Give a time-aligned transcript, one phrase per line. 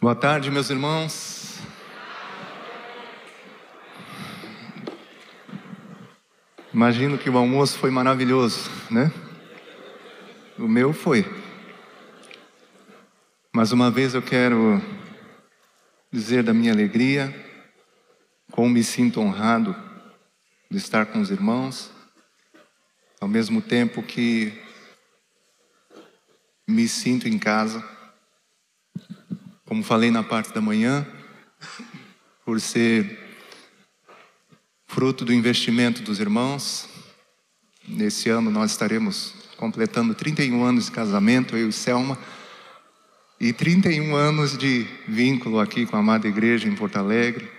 [0.00, 1.58] Boa tarde, meus irmãos.
[6.72, 9.12] Imagino que o almoço foi maravilhoso, né?
[10.56, 11.26] O meu foi.
[13.52, 14.80] Mais uma vez eu quero
[16.12, 17.34] dizer da minha alegria,
[18.52, 19.74] como me sinto honrado
[20.70, 21.90] de estar com os irmãos,
[23.20, 24.62] ao mesmo tempo que
[26.68, 27.97] me sinto em casa
[29.68, 31.06] como falei na parte da manhã,
[32.42, 33.18] por ser
[34.86, 36.88] fruto do investimento dos irmãos.
[37.86, 42.18] Nesse ano nós estaremos completando 31 anos de casamento, eu e Selma,
[43.38, 47.52] e 31 anos de vínculo aqui com a amada igreja em Porto Alegre.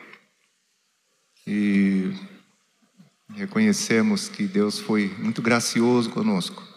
[1.46, 2.12] E
[3.36, 6.69] reconhecemos que Deus foi muito gracioso conosco.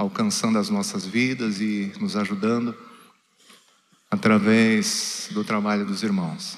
[0.00, 2.74] Alcançando as nossas vidas e nos ajudando
[4.10, 6.56] através do trabalho dos irmãos.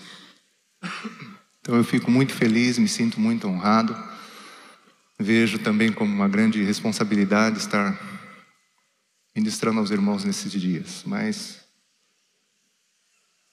[1.60, 3.96] Então eu fico muito feliz, me sinto muito honrado.
[5.18, 7.98] Vejo também como uma grande responsabilidade estar
[9.34, 11.60] ministrando aos irmãos nesses dias, mas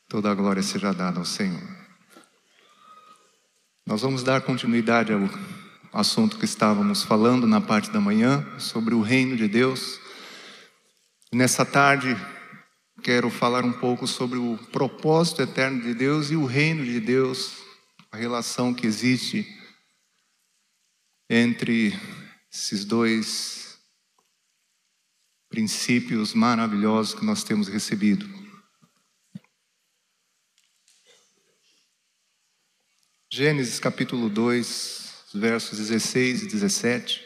[0.08, 1.68] toda a glória seja dada ao Senhor.
[3.88, 5.20] Nós vamos dar continuidade ao
[5.92, 10.00] assunto que estávamos falando na parte da manhã, sobre o reino de Deus.
[11.32, 12.16] Nessa tarde,
[13.02, 17.58] quero falar um pouco sobre o propósito eterno de Deus e o reino de Deus,
[18.12, 19.48] a relação que existe
[21.30, 21.94] entre
[22.52, 23.80] esses dois
[25.50, 28.28] princípios maravilhosos que nós temos recebido.
[33.32, 34.99] Gênesis capítulo 2,
[35.34, 37.24] versos 16 e 17.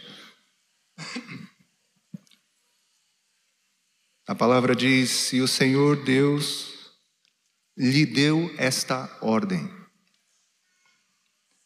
[4.27, 6.91] A palavra diz: E o Senhor Deus
[7.77, 9.69] lhe deu esta ordem: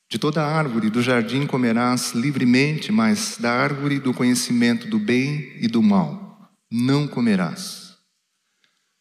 [0.09, 5.67] De toda árvore do jardim comerás livremente, mas da árvore do conhecimento do bem e
[5.67, 6.27] do mal
[6.69, 7.95] não comerás.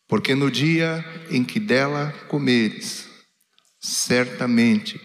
[0.09, 3.09] Porque no dia em que dela comeres,
[3.81, 5.01] certamente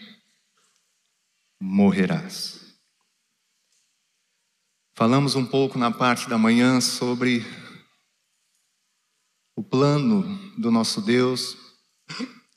[1.61, 2.75] morrerás.
[4.95, 7.45] Falamos um pouco na parte da manhã sobre
[9.55, 10.23] o plano
[10.57, 11.55] do nosso Deus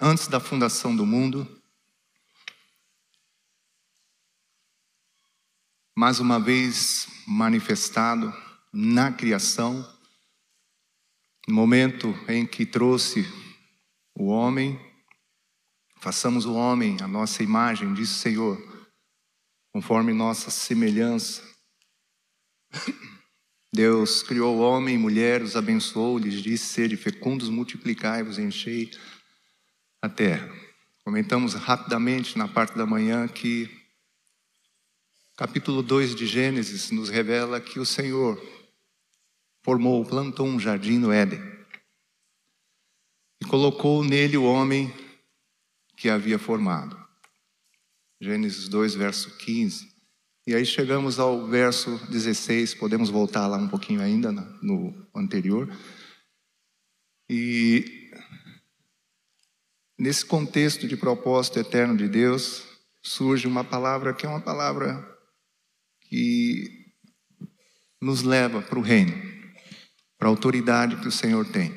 [0.01, 1.47] antes da fundação do mundo.
[5.95, 8.33] Mais uma vez manifestado
[8.73, 9.87] na criação,
[11.47, 13.31] no momento em que trouxe
[14.15, 14.81] o homem,
[16.01, 18.74] façamos o homem a nossa imagem, disse o Senhor
[19.75, 21.43] conforme nossa semelhança.
[23.73, 28.93] Deus criou homem e mulher, os abençoou, lhes disse: sede fecundos, multiplicai-vos, enchei
[30.01, 30.49] a terra.
[31.05, 33.69] Comentamos rapidamente na parte da manhã que
[35.37, 38.41] capítulo 2 de Gênesis nos revela que o Senhor
[39.65, 41.43] formou, plantou um jardim no Éden
[43.43, 44.95] e colocou nele o homem
[45.97, 47.04] que havia formado.
[48.21, 49.93] Gênesis 2, verso 15.
[50.47, 55.69] E aí chegamos ao verso 16, podemos voltar lá um pouquinho ainda no anterior.
[57.29, 58.11] E
[59.99, 62.63] nesse contexto de propósito eterno de Deus,
[63.03, 65.03] surge uma palavra que é uma palavra
[66.03, 66.93] que
[68.01, 69.15] nos leva para o reino,
[70.19, 71.73] para a autoridade que o Senhor tem.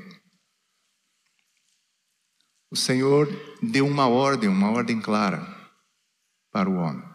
[2.69, 3.27] O Senhor
[3.63, 5.56] deu uma ordem, uma ordem clara
[6.57, 7.07] para o homem.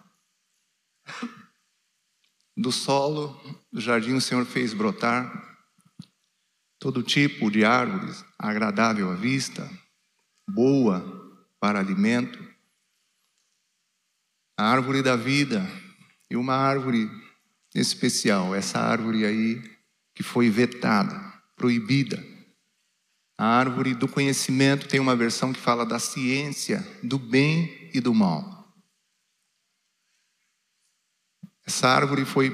[2.57, 3.37] Do solo
[3.73, 5.59] do jardim o Senhor fez brotar
[6.79, 9.69] todo tipo de árvores agradável à vista,
[10.49, 11.03] boa
[11.59, 12.39] para alimento,
[14.57, 15.69] a árvore da vida
[16.31, 17.11] e uma árvore
[17.75, 19.61] especial, essa árvore aí
[20.15, 21.19] que foi vetada,
[21.57, 22.25] proibida.
[23.37, 28.15] A árvore do conhecimento tem uma versão que fala da ciência do bem e do
[28.15, 28.62] mal.
[31.67, 32.51] Essa árvore foi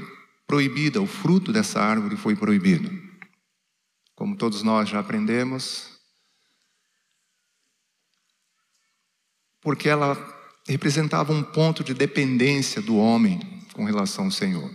[0.47, 2.91] proibida, o fruto dessa árvore foi proibido.
[4.15, 5.99] Como todos nós já aprendemos,
[9.61, 10.17] porque ela
[10.67, 13.41] representava um ponto de dependência do homem
[13.75, 14.71] com relação ao Senhor.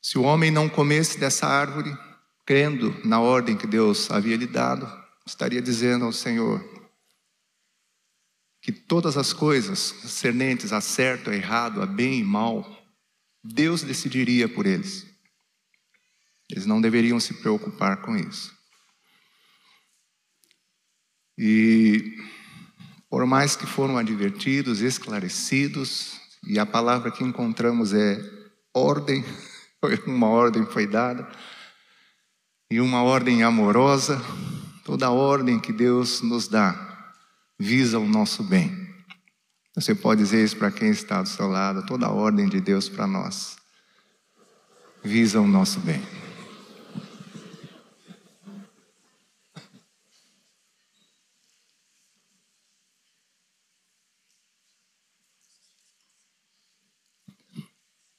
[0.00, 1.96] Se o homem não comesse dessa árvore,
[2.44, 4.90] crendo na ordem que Deus havia lhe dado,
[5.26, 6.60] estaria dizendo ao Senhor:
[8.62, 12.64] que todas as coisas cernentes a certo, a errado, a bem e mal,
[13.42, 15.04] Deus decidiria por eles.
[16.48, 18.56] Eles não deveriam se preocupar com isso.
[21.36, 22.16] E
[23.10, 28.20] por mais que foram advertidos, esclarecidos, e a palavra que encontramos é
[28.72, 29.24] ordem,
[30.06, 31.28] uma ordem foi dada,
[32.70, 34.22] e uma ordem amorosa,
[34.84, 36.91] toda ordem que Deus nos dá
[37.58, 38.70] visa o nosso bem.
[39.74, 42.88] Você pode dizer isso para quem está do seu lado, toda a ordem de Deus
[42.88, 43.62] para nós
[45.02, 46.00] visa o nosso bem.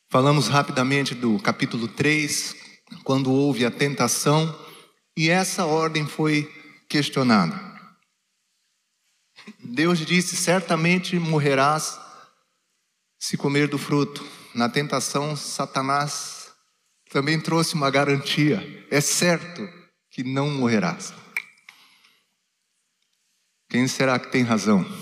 [0.10, 2.56] Falamos rapidamente do capítulo 3,
[3.04, 4.56] quando houve a tentação,
[5.18, 6.44] e essa ordem foi
[6.88, 7.73] questionada.
[9.60, 12.00] Deus disse: Certamente morrerás
[13.20, 14.26] se comer do fruto.
[14.54, 16.52] Na tentação, Satanás
[17.10, 19.68] também trouxe uma garantia: é certo
[20.10, 21.14] que não morrerás.
[23.70, 24.86] Quem será que tem razão?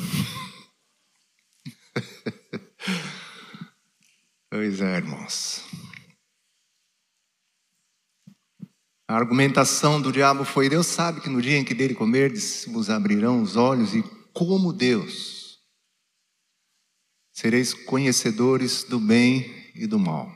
[4.54, 5.64] Pois é, irmãos.
[9.08, 12.90] A argumentação do diabo foi: Deus sabe que no dia em que dele comerdes, vos
[12.90, 15.60] abrirão os olhos, e como Deus,
[17.32, 20.32] sereis conhecedores do bem e do mal.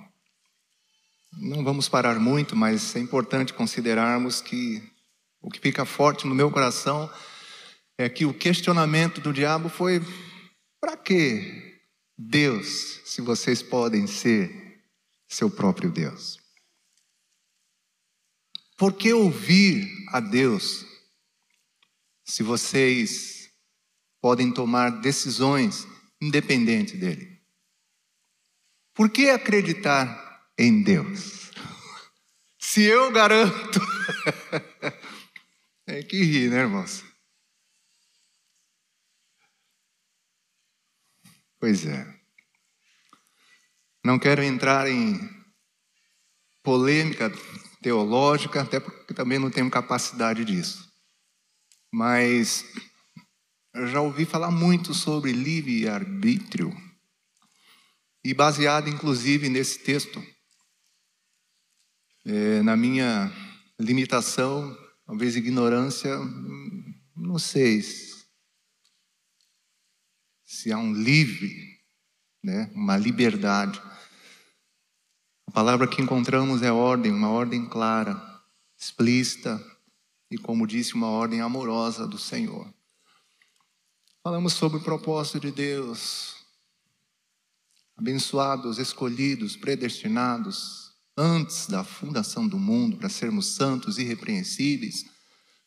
[1.33, 4.81] Não vamos parar muito, mas é importante considerarmos que
[5.41, 7.11] o que fica forte no meu coração
[7.97, 10.01] é que o questionamento do diabo foi:
[10.79, 11.81] para quê
[12.17, 14.81] Deus, se vocês podem ser
[15.27, 16.39] seu próprio Deus.
[18.77, 20.85] Por que ouvir a Deus
[22.23, 23.44] se vocês
[24.25, 25.87] podem tomar decisões
[26.19, 27.39] independentes dele?
[28.91, 31.51] Por que acreditar em Deus?
[32.57, 33.79] Se eu garanto.
[35.85, 37.03] é que rir, né, irmãos?
[41.59, 42.11] Pois é.
[44.03, 45.19] Não quero entrar em
[46.63, 47.31] polêmica
[47.79, 50.91] teológica, até porque também não tenho capacidade disso.
[51.93, 52.65] Mas
[53.75, 56.73] eu já ouvi falar muito sobre livre-arbítrio,
[58.23, 60.25] e baseado inclusive nesse texto,
[62.25, 63.29] é, na minha
[63.77, 64.75] limitação,
[65.05, 66.17] talvez ignorância,
[67.15, 67.81] não sei
[70.45, 71.77] se há um livre,
[72.41, 73.81] né, uma liberdade.
[75.47, 78.15] A palavra que encontramos é ordem, uma ordem clara,
[78.77, 79.61] explícita
[80.31, 82.74] e, como disse, uma ordem amorosa do Senhor.
[84.25, 86.33] Falamos sobre o propósito de Deus,
[87.95, 95.05] abençoados, escolhidos, predestinados antes da fundação do mundo para sermos santos irrepreensíveis.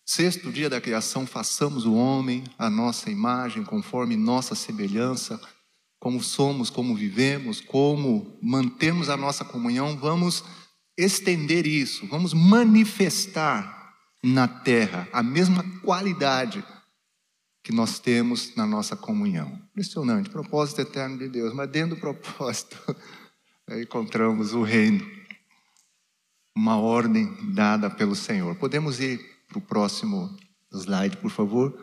[0.04, 5.40] Sexto dia da criação, façamos o homem a nossa imagem, conforme nossa semelhança,
[6.00, 10.42] como somos, como vivemos, como mantemos a nossa comunhão, vamos
[10.96, 16.64] estender isso, vamos manifestar na terra a mesma qualidade
[17.62, 19.60] que nós temos na nossa comunhão.
[19.70, 22.76] Impressionante, propósito eterno de Deus, mas dentro do propósito
[23.82, 25.06] encontramos o reino,
[26.56, 28.54] uma ordem dada pelo Senhor.
[28.56, 30.36] Podemos ir para o próximo
[30.72, 31.78] slide, por favor.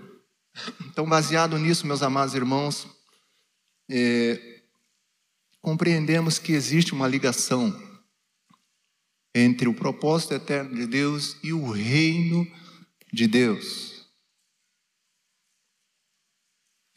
[0.88, 2.88] Então, baseado nisso, meus amados irmãos,
[3.90, 4.62] é,
[5.62, 7.74] compreendemos que existe uma ligação
[9.34, 12.48] entre o propósito eterno de Deus e o reino
[13.12, 13.95] de Deus.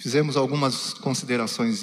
[0.01, 1.83] Fizemos algumas considerações,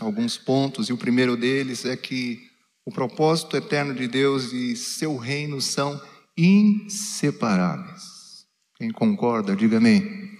[0.00, 2.50] alguns pontos, e o primeiro deles é que
[2.84, 6.00] o propósito eterno de Deus e seu reino são
[6.36, 8.02] inseparáveis.
[8.76, 10.36] Quem concorda, diga amém.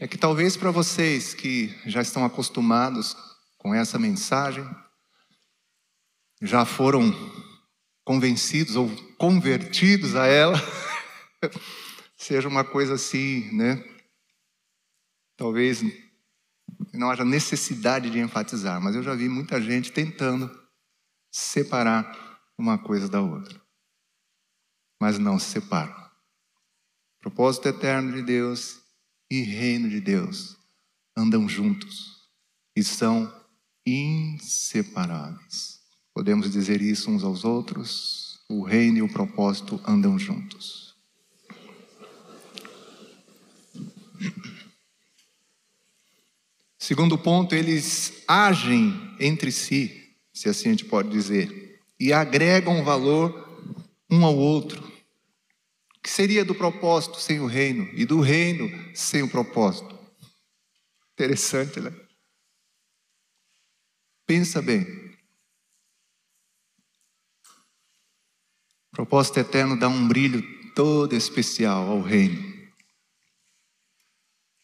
[0.00, 3.16] É que talvez para vocês que já estão acostumados
[3.56, 4.68] com essa mensagem,
[6.42, 7.14] já foram
[8.04, 10.60] convencidos ou convertidos a ela,
[12.18, 13.93] seja uma coisa assim, né?
[15.36, 15.82] Talvez
[16.92, 20.50] não haja necessidade de enfatizar, mas eu já vi muita gente tentando
[21.30, 23.60] separar uma coisa da outra,
[25.00, 25.94] mas não se separam.
[27.20, 28.80] Propósito eterno de Deus
[29.30, 30.56] e reino de Deus
[31.16, 32.28] andam juntos
[32.76, 33.32] e são
[33.86, 35.80] inseparáveis.
[36.14, 38.40] Podemos dizer isso uns aos outros?
[38.48, 40.94] O reino e o propósito andam juntos.
[46.84, 53.32] Segundo ponto, eles agem entre si, se assim a gente pode dizer, e agregam valor
[54.10, 54.86] um ao outro.
[55.96, 59.98] O que seria do propósito sem o reino e do reino sem o propósito?
[61.14, 61.90] Interessante, né?
[64.26, 64.82] Pensa bem.
[68.92, 72.68] O propósito eterno dá um brilho todo especial ao reino.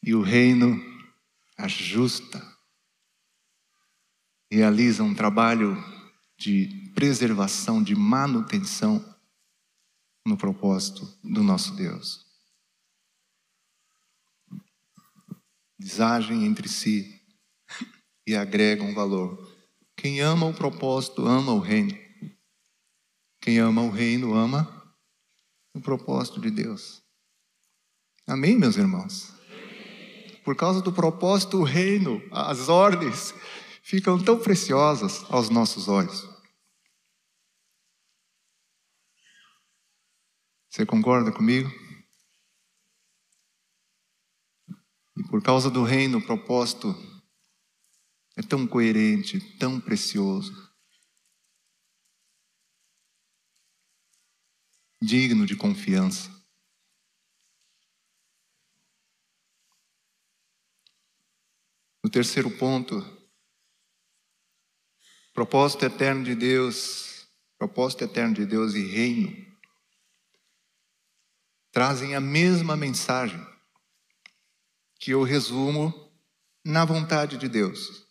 [0.02, 0.89] E o reino
[1.64, 2.40] ajusta,
[4.50, 5.76] realiza um trabalho
[6.38, 9.04] de preservação, de manutenção
[10.26, 12.26] no propósito do nosso Deus.
[15.78, 17.20] Desagem entre si
[18.26, 19.50] e agregam valor.
[19.96, 21.96] Quem ama o propósito, ama o reino.
[23.40, 24.94] Quem ama o reino, ama
[25.74, 27.02] o propósito de Deus.
[28.26, 29.39] Amém, meus irmãos?
[30.50, 33.32] Por causa do propósito, o reino, as ordens,
[33.84, 36.28] ficam tão preciosas aos nossos olhos.
[40.68, 41.70] Você concorda comigo?
[45.16, 46.96] E por causa do reino, o propósito
[48.36, 50.52] é tão coerente, tão precioso,
[55.00, 56.39] digno de confiança.
[62.02, 63.04] No terceiro ponto,
[65.32, 67.28] propósito eterno de Deus,
[67.58, 69.50] propósito eterno de Deus e reino
[71.72, 73.40] trazem a mesma mensagem
[74.98, 76.10] que eu resumo
[76.64, 78.06] na vontade de Deus.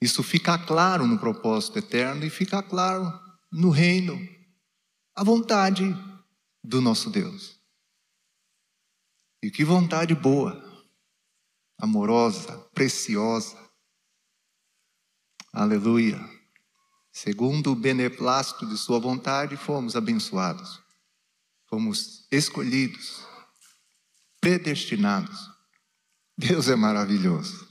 [0.00, 3.12] Isso fica claro no propósito eterno e fica claro
[3.50, 4.16] no reino,
[5.14, 5.84] a vontade
[6.62, 7.60] do nosso Deus.
[9.42, 10.62] E que vontade boa,
[11.78, 13.56] amorosa, preciosa.
[15.52, 16.18] Aleluia.
[17.12, 20.80] Segundo o beneplácito de Sua vontade, fomos abençoados.
[21.68, 23.24] Fomos escolhidos,
[24.40, 25.50] predestinados.
[26.36, 27.66] Deus é maravilhoso.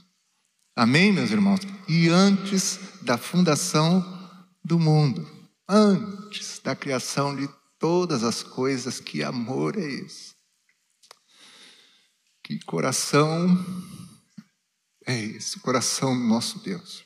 [0.76, 1.62] Amém, meus irmãos?
[1.88, 4.04] E antes da fundação
[4.64, 5.26] do mundo,
[5.70, 7.48] antes da criação de
[7.80, 10.35] todas as coisas, que amor é esse?
[12.46, 13.48] Que coração
[15.04, 15.60] é esse?
[15.62, 17.04] Coração do nosso Deus.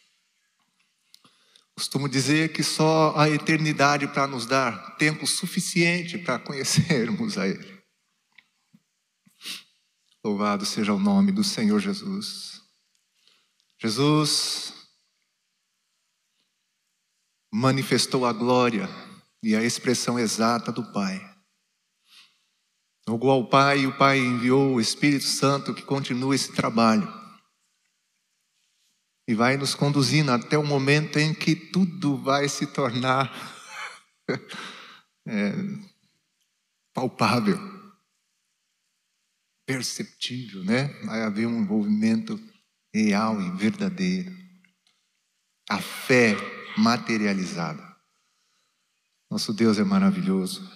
[1.74, 7.82] Costumo dizer que só a eternidade para nos dar tempo suficiente para conhecermos a Ele.
[10.22, 12.62] Louvado seja o nome do Senhor Jesus.
[13.82, 14.74] Jesus
[17.50, 18.90] manifestou a glória
[19.42, 21.29] e a expressão exata do Pai.
[23.10, 27.20] Rogou ao Pai e o Pai enviou o Espírito Santo que continua esse trabalho
[29.30, 33.32] e vai nos conduzindo até o momento em que tudo vai se tornar
[35.28, 35.54] é,
[36.92, 37.60] palpável,
[39.68, 40.88] perceptível, né?
[41.04, 42.42] Vai haver um envolvimento
[42.92, 44.36] real e verdadeiro.
[45.70, 46.36] A fé
[46.76, 47.88] materializada.
[49.30, 50.68] Nosso Deus é maravilhoso.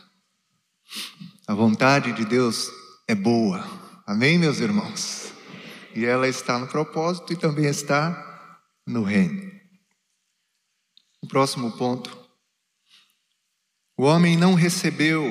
[1.46, 2.72] A vontade de Deus
[3.06, 3.62] é boa.
[4.08, 5.34] Amém, meus irmãos?
[5.94, 8.50] E ela está no propósito e também está
[8.88, 9.52] no reino.
[11.22, 12.18] O próximo ponto.
[13.98, 15.22] O homem não recebeu,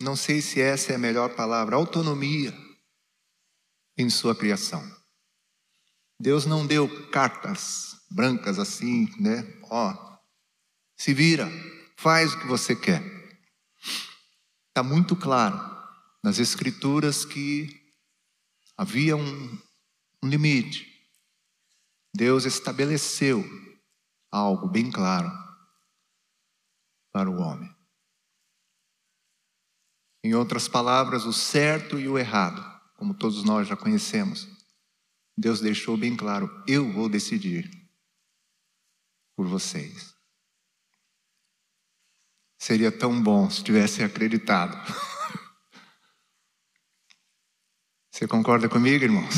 [0.00, 2.56] não sei se essa é a melhor palavra, autonomia
[3.98, 4.80] em sua criação.
[6.20, 9.44] Deus não deu cartas brancas assim, né?
[9.64, 10.18] Ó,
[10.96, 11.50] se vira,
[11.96, 13.19] faz o que você quer.
[14.70, 15.58] Está muito claro
[16.22, 17.68] nas Escrituras que
[18.76, 19.58] havia um,
[20.22, 20.86] um limite.
[22.14, 23.44] Deus estabeleceu
[24.30, 25.28] algo bem claro
[27.12, 27.68] para o homem.
[30.22, 32.62] Em outras palavras, o certo e o errado,
[32.96, 34.46] como todos nós já conhecemos,
[35.36, 37.68] Deus deixou bem claro: eu vou decidir
[39.34, 40.09] por vocês.
[42.60, 44.76] Seria tão bom se tivessem acreditado.
[48.12, 49.34] Você concorda comigo, irmãos?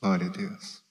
[0.00, 0.84] Glória a Deus.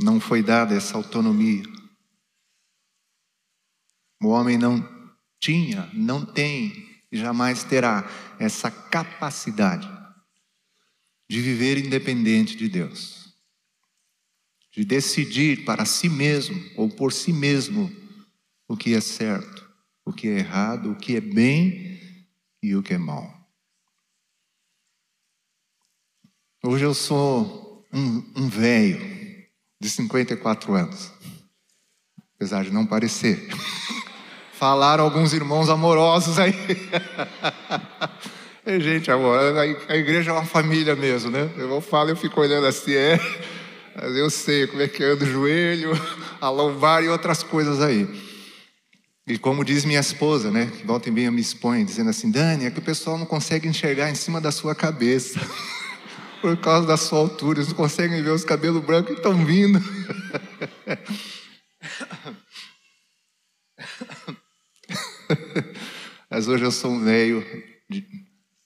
[0.00, 1.64] não foi dada essa autonomia.
[4.22, 4.86] O homem não
[5.40, 8.08] tinha, não tem e jamais terá
[8.38, 9.88] essa capacidade
[11.28, 13.17] de viver independente de Deus,
[14.78, 17.90] de decidir para si mesmo ou por si mesmo
[18.68, 19.68] o que é certo,
[20.04, 21.98] o que é errado, o que é bem
[22.62, 23.28] e o que é mal.
[26.62, 29.00] Hoje eu sou um, um velho
[29.80, 31.12] de 54 anos.
[32.36, 33.48] Apesar de não parecer.
[34.54, 36.54] Falaram alguns irmãos amorosos aí.
[38.64, 39.40] é, gente, amor,
[39.88, 41.52] a igreja é uma família mesmo, né?
[41.56, 43.18] Eu falo, eu fico olhando assim, é.
[44.00, 45.90] Mas eu sei como é que anda o joelho,
[46.40, 48.08] a lombar e outras coisas aí.
[49.26, 52.66] E como diz minha esposa, né, que volta e meia me expõe, dizendo assim, Dani,
[52.66, 55.40] é que o pessoal não consegue enxergar em cima da sua cabeça.
[56.40, 59.80] Por causa da sua altura, eles não conseguem ver os cabelos brancos que estão vindo.
[66.30, 67.44] Mas hoje eu sou um velho
[67.90, 68.06] de,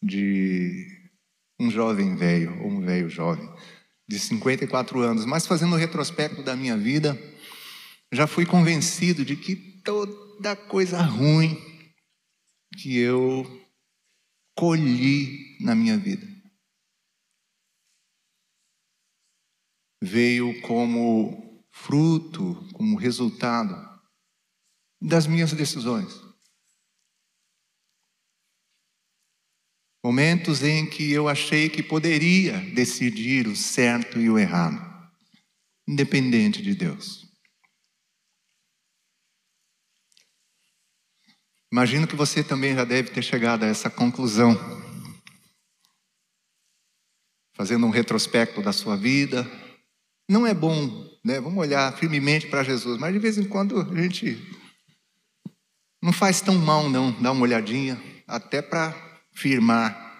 [0.03, 0.87] de
[1.59, 3.49] um jovem velho, ou um velho jovem,
[4.13, 5.25] de 54 anos.
[5.25, 7.19] Mas fazendo o retrospecto da minha vida,
[8.13, 11.57] já fui convencido de que todo da coisa ruim
[12.77, 13.45] que eu
[14.55, 16.27] colhi na minha vida.
[20.03, 23.75] Veio como fruto, como resultado
[25.01, 26.22] das minhas decisões.
[30.05, 34.81] Momentos em que eu achei que poderia decidir o certo e o errado,
[35.87, 37.23] independente de Deus.
[41.73, 44.59] Imagino que você também já deve ter chegado a essa conclusão.
[47.55, 49.51] Fazendo um retrospecto da sua vida.
[50.29, 51.41] Não é bom, né?
[51.41, 54.37] Vamos olhar firmemente para Jesus, mas de vez em quando a gente
[56.03, 60.13] não faz tão mal não, dá uma olhadinha, até para firmar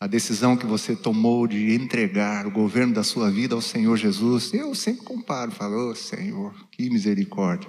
[0.00, 4.52] a decisão que você tomou de entregar o governo da sua vida ao Senhor Jesus.
[4.54, 7.68] Eu sempre comparo, falo, oh, Senhor, que misericórdia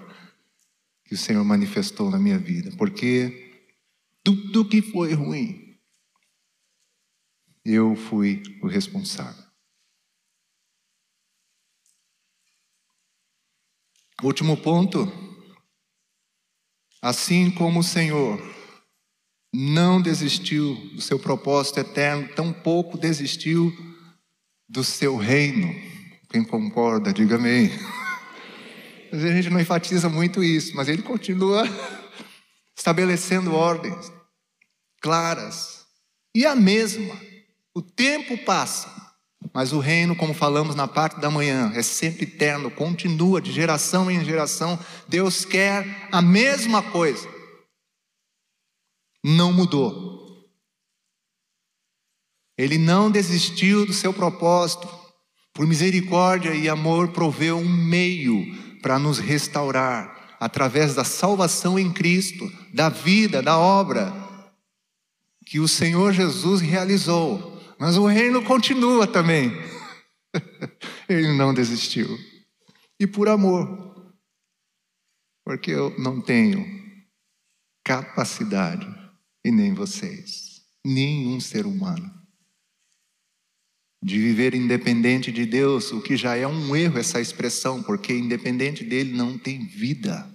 [1.05, 3.63] que o Senhor manifestou na minha vida, porque
[4.23, 5.75] tudo que foi ruim,
[7.65, 9.43] eu fui o responsável.
[14.21, 15.11] Último ponto.
[17.01, 18.39] Assim como o Senhor
[19.53, 23.73] não desistiu do seu propósito eterno, tampouco desistiu
[24.67, 25.73] do seu reino.
[26.29, 27.71] Quem concorda, diga amém.
[29.11, 31.63] A gente não enfatiza muito isso, mas ele continua
[32.77, 34.11] estabelecendo ordens
[35.01, 35.85] claras.
[36.35, 37.17] E a mesma.
[37.73, 38.89] O tempo passa,
[39.53, 44.11] mas o reino, como falamos na parte da manhã, é sempre eterno, continua de geração
[44.11, 44.77] em geração.
[45.07, 47.38] Deus quer a mesma coisa.
[49.23, 50.19] Não mudou.
[52.57, 54.87] Ele não desistiu do seu propósito.
[55.53, 62.49] Por misericórdia e amor, proveu um meio para nos restaurar através da salvação em Cristo,
[62.73, 64.13] da vida, da obra
[65.45, 67.59] que o Senhor Jesus realizou.
[67.79, 69.51] Mas o reino continua também.
[71.09, 72.07] Ele não desistiu.
[72.99, 74.13] E por amor,
[75.43, 76.63] porque eu não tenho
[77.83, 78.85] capacidade,
[79.43, 82.11] e nem vocês, nenhum ser humano,
[84.01, 88.83] de viver independente de Deus, o que já é um erro essa expressão, porque independente
[88.83, 90.27] dele não tem vida.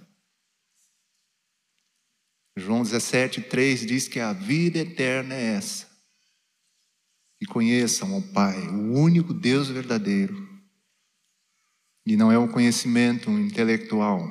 [2.57, 5.87] João 17, 3 diz que a vida eterna é essa.
[7.37, 10.47] Que conheçam o Pai, o único Deus verdadeiro.
[12.05, 14.29] E não é um conhecimento intelectual,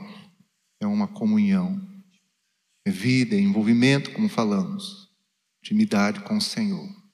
[0.80, 1.93] é uma comunhão.
[2.84, 5.10] É vida, é envolvimento, como falamos.
[5.62, 7.04] Intimidade com o Senhor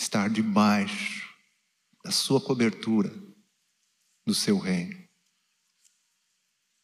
[0.00, 1.28] estar debaixo
[2.02, 3.12] da sua cobertura,
[4.26, 4.98] do seu reino.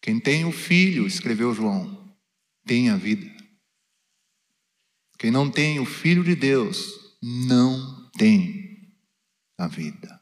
[0.03, 2.15] Quem tem o filho, escreveu João,
[2.65, 3.35] tem a vida.
[5.19, 8.95] Quem não tem o filho de Deus, não tem
[9.59, 10.21] a vida.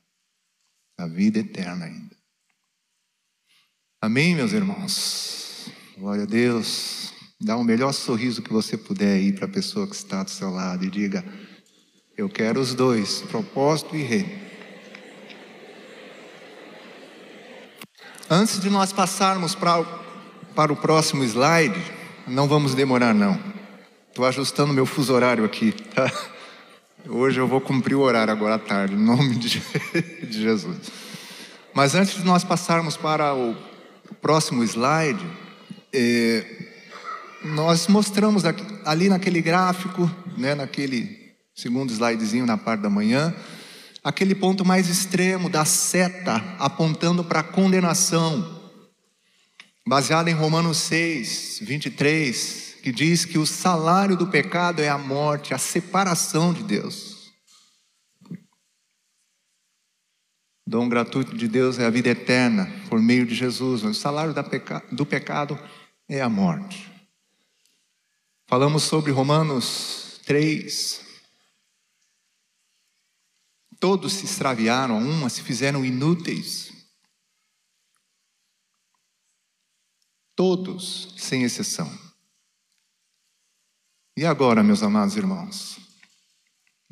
[0.96, 2.16] A vida eterna ainda.
[4.00, 5.68] Amém, meus irmãos?
[5.98, 7.04] Glória a Deus.
[7.45, 10.31] Dá o um melhor sorriso que você puder aí para a pessoa que está do
[10.31, 11.23] seu lado e diga:
[12.17, 14.31] eu quero os dois, propósito e reino.
[18.31, 19.85] Antes de nós passarmos para,
[20.55, 21.79] para o próximo slide,
[22.27, 23.39] não vamos demorar não.
[24.09, 26.11] Estou ajustando meu fuso horário aqui, tá?
[27.07, 29.61] Hoje eu vou cumprir o horário agora à tarde, em nome de,
[30.27, 30.91] de Jesus.
[31.75, 33.55] Mas antes de nós passarmos para o
[34.23, 35.23] próximo slide,
[35.93, 36.63] eh,
[37.45, 38.43] nós mostramos
[38.85, 43.35] ali naquele gráfico, né, naquele segundo slidezinho na parte da manhã,
[44.03, 48.73] aquele ponto mais extremo da seta apontando para a condenação,
[49.87, 55.55] baseado em Romanos 6, 23, que diz que o salário do pecado é a morte,
[55.55, 57.33] a separação de Deus.
[60.67, 63.85] O dom gratuito de Deus é a vida eterna por meio de Jesus.
[63.85, 64.35] O salário
[64.91, 65.59] do pecado
[66.09, 66.94] é a morte.
[68.47, 71.03] Falamos sobre Romanos 3.
[73.81, 76.73] Todos se extraviaram, uma se fizeram inúteis.
[80.37, 81.91] Todos, sem exceção.
[84.17, 85.79] E agora, meus amados irmãos?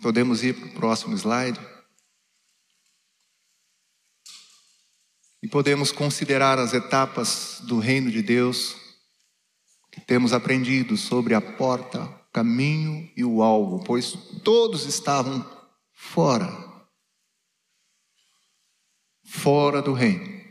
[0.01, 1.61] Podemos ir para o próximo slide?
[5.43, 8.82] E podemos considerar as etapas do reino de Deus
[10.00, 15.44] temos aprendido sobre a porta, o caminho e o alvo, pois todos estavam
[15.92, 16.48] fora,
[19.22, 20.42] fora do reino,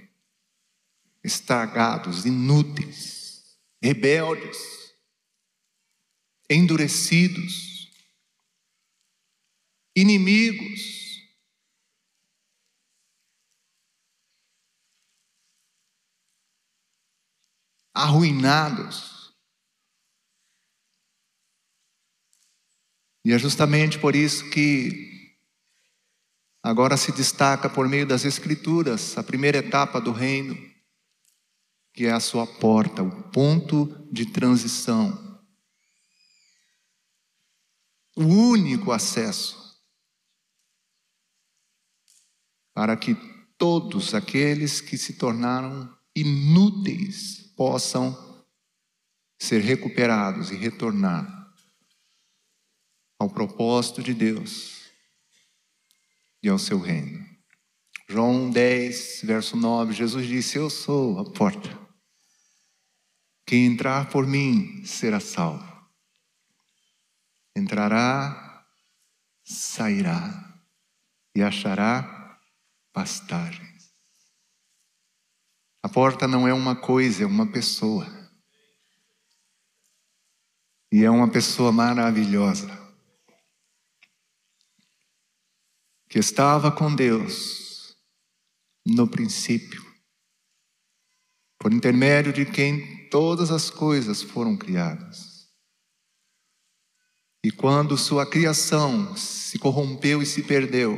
[1.23, 4.81] estragados, inúteis, rebeldes,
[6.49, 7.89] endurecidos,
[9.95, 10.99] inimigos.
[17.93, 19.10] Arruinados.
[23.23, 25.37] E é justamente por isso que
[26.63, 30.57] agora se destaca por meio das Escrituras a primeira etapa do reino,
[31.93, 35.39] que é a sua porta, o ponto de transição.
[38.15, 39.61] O único acesso
[42.73, 43.15] para que
[43.57, 48.45] todos aqueles que se tornaram inúteis possam
[49.39, 51.40] ser recuperados e retornar
[53.21, 54.81] ao propósito de Deus
[56.41, 57.23] e ao seu reino.
[58.09, 61.69] João 10, verso 9, Jesus disse: Eu sou a porta.
[63.45, 65.69] Quem entrar por mim será salvo.
[67.55, 68.65] Entrará,
[69.43, 70.59] sairá
[71.35, 72.39] e achará
[72.91, 73.93] pastagens.
[75.83, 78.07] A porta não é uma coisa, é uma pessoa.
[80.91, 82.80] E é uma pessoa maravilhosa.
[86.11, 87.95] Que estava com Deus
[88.85, 89.81] no princípio,
[91.57, 95.49] por intermédio de quem todas as coisas foram criadas.
[97.41, 100.97] E quando sua criação se corrompeu e se perdeu,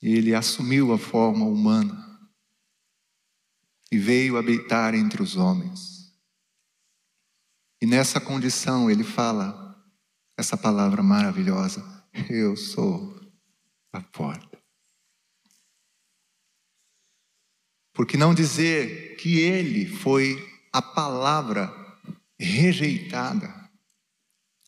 [0.00, 2.26] ele assumiu a forma humana
[3.92, 6.10] e veio habitar entre os homens.
[7.82, 9.78] E nessa condição ele fala
[10.38, 11.94] essa palavra maravilhosa:
[12.30, 13.20] eu sou
[13.92, 14.58] a porta.
[17.92, 20.36] Por que não dizer que ele foi
[20.72, 21.72] a palavra
[22.38, 23.52] rejeitada,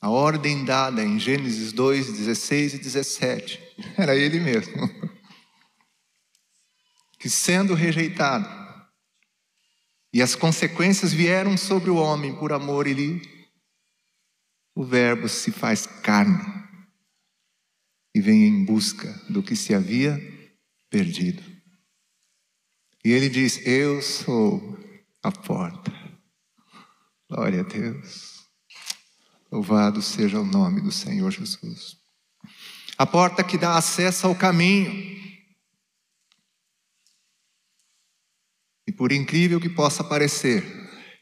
[0.01, 3.63] a ordem dada em Gênesis 2, 16 e 17?
[3.99, 4.75] Era ele mesmo.
[7.19, 8.47] Que sendo rejeitado,
[10.13, 13.23] e as consequências vieram sobre o homem por amor, ele,
[14.75, 16.66] o Verbo se faz carne
[18.17, 20.19] e vem em busca do que se havia
[20.89, 21.43] perdido.
[23.05, 24.79] E ele diz: Eu sou
[25.23, 25.93] a porta.
[27.29, 28.49] Glória a Deus.
[29.53, 31.99] Louvado seja o nome do Senhor Jesus.
[32.97, 35.15] A porta que dá acesso ao caminho.
[38.89, 40.65] E por incrível que possa parecer,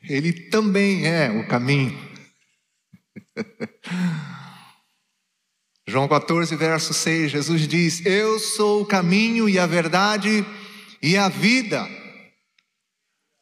[0.00, 1.98] ele também é o caminho.
[5.94, 10.44] João 14, verso 6, Jesus diz: Eu sou o caminho e a verdade
[11.00, 11.88] e a vida.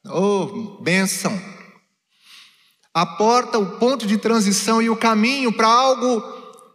[0.05, 1.33] Oh, bênção!
[2.93, 6.23] A porta, o ponto de transição e o caminho para algo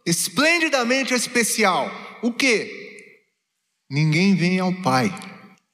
[0.04, 1.92] esplendidamente especial.
[2.24, 3.14] O que?
[3.88, 5.14] Ninguém vem ao Pai,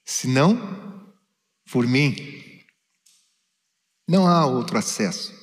[0.03, 1.13] senão
[1.71, 2.61] por mim.
[4.05, 5.33] Não há outro acesso,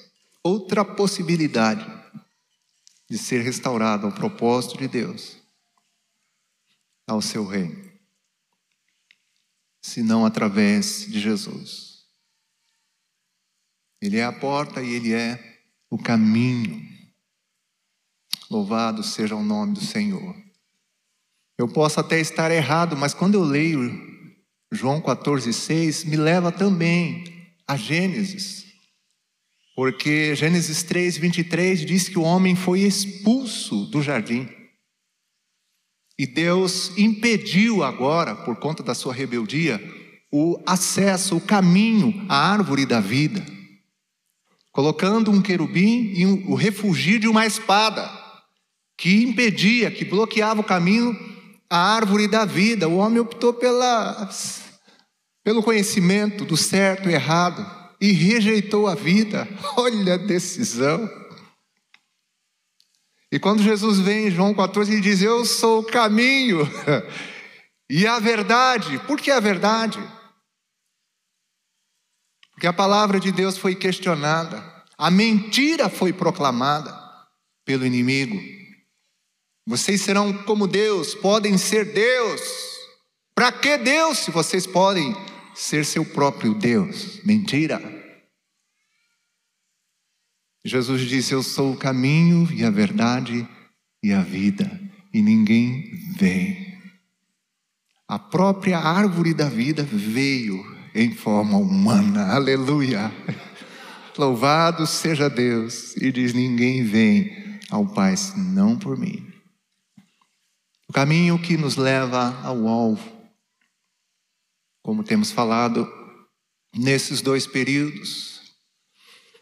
[0.45, 2.00] outra possibilidade
[3.11, 5.37] de ser restaurado ao propósito de Deus,
[7.09, 7.91] ao seu reino,
[9.83, 12.05] senão através de Jesus.
[14.01, 16.89] Ele é a porta e ele é o caminho.
[18.49, 20.37] Louvado seja o nome do Senhor.
[21.59, 23.91] Eu posso até estar errado, mas quando eu leio
[24.71, 27.25] João 14,6, me leva também
[27.67, 28.70] a Gênesis.
[29.81, 34.47] Porque Gênesis 3, 23 diz que o homem foi expulso do jardim.
[36.19, 39.81] E Deus impediu agora, por conta da sua rebeldia,
[40.31, 43.43] o acesso, o caminho à árvore da vida,
[44.71, 48.07] colocando um querubim e o refugio de uma espada,
[48.99, 51.19] que impedia, que bloqueava o caminho
[51.71, 52.87] a árvore da vida.
[52.87, 54.29] O homem optou pela,
[55.43, 59.47] pelo conhecimento do certo e errado e rejeitou a vida.
[59.77, 61.09] Olha a decisão.
[63.33, 66.61] E quando Jesus vem em João 14, ele diz: Eu sou o caminho
[67.89, 68.99] e a verdade.
[69.01, 69.99] Por que a verdade?
[72.53, 74.63] Porque a palavra de Deus foi questionada,
[74.99, 76.95] a mentira foi proclamada
[77.65, 78.39] pelo inimigo.
[79.67, 82.41] Vocês serão como Deus, podem ser Deus.
[83.35, 85.17] Para que Deus se vocês podem
[85.55, 87.21] ser seu próprio Deus?
[87.25, 87.81] Mentira.
[90.65, 93.49] Jesus disse: Eu sou o caminho e a verdade
[94.03, 94.81] e a vida,
[95.13, 96.79] e ninguém vem.
[98.09, 103.13] A própria árvore da vida veio em forma humana, aleluia.
[104.19, 109.27] Louvado seja Deus, e diz: Ninguém vem ao Pai senão por mim.
[110.89, 113.20] O caminho que nos leva ao alvo,
[114.91, 115.89] como temos falado
[116.77, 118.41] nesses dois períodos,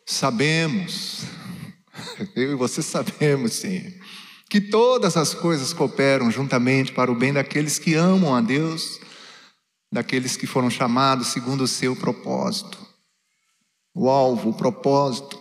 [0.05, 1.23] Sabemos,
[2.37, 3.83] eu e você sabemos sim,
[4.51, 9.01] que todas as coisas cooperam juntamente para o bem daqueles que amam a Deus,
[9.91, 12.79] daqueles que foram chamados segundo o seu propósito.
[13.95, 15.41] O alvo, o propósito,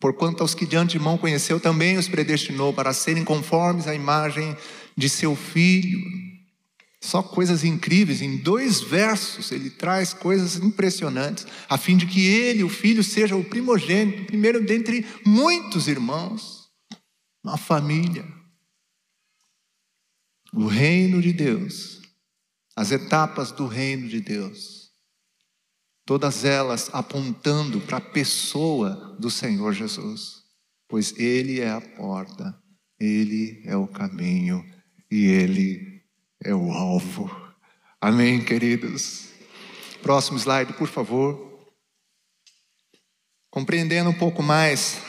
[0.00, 4.56] porquanto aos que de antemão conheceu também os predestinou para serem conformes à imagem
[4.96, 6.27] de seu filho
[7.00, 12.64] só coisas incríveis, em dois versos ele traz coisas impressionantes, a fim de que ele,
[12.64, 16.68] o filho, seja o primogênito, o primeiro dentre muitos irmãos,
[17.42, 18.26] uma família.
[20.52, 22.00] O reino de Deus,
[22.74, 24.90] as etapas do reino de Deus,
[26.04, 30.42] todas elas apontando para a pessoa do Senhor Jesus,
[30.88, 32.58] pois Ele é a porta,
[32.98, 34.64] Ele é o caminho
[35.10, 35.87] e Ele é
[36.46, 37.28] o alvo.
[38.00, 39.28] Amém, queridos?
[40.02, 41.68] Próximo slide, por favor.
[43.50, 45.02] Compreendendo um pouco mais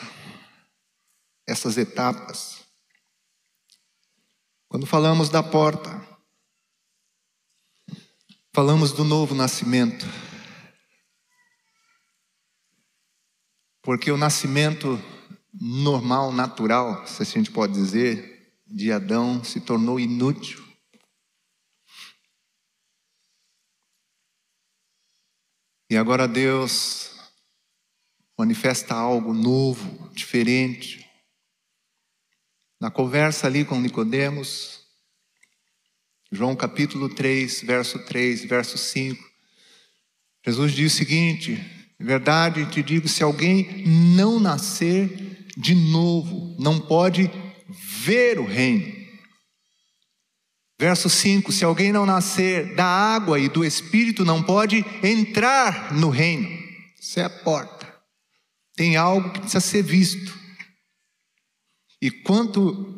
[1.48, 2.64] essas etapas.
[4.68, 6.08] Quando falamos da porta,
[8.54, 10.06] falamos do novo nascimento.
[13.82, 15.02] Porque o nascimento
[15.54, 20.69] normal, natural, se a gente pode dizer, de Adão se tornou inútil.
[25.90, 27.10] E agora Deus
[28.38, 31.04] manifesta algo novo, diferente.
[32.80, 34.82] Na conversa ali com Nicodemos,
[36.32, 39.20] João capítulo 3, verso 3, verso 5,
[40.46, 41.60] Jesus diz o seguinte:
[42.00, 47.32] verdade te digo, se alguém não nascer de novo, não pode
[47.68, 48.99] ver o reino.
[50.80, 56.10] Verso 5: Se alguém não nascer da água e do espírito, não pode entrar no
[56.10, 56.48] reino.
[56.98, 57.86] Isso é a porta.
[58.76, 60.40] Tem algo que precisa ser visto.
[62.02, 62.96] E quanto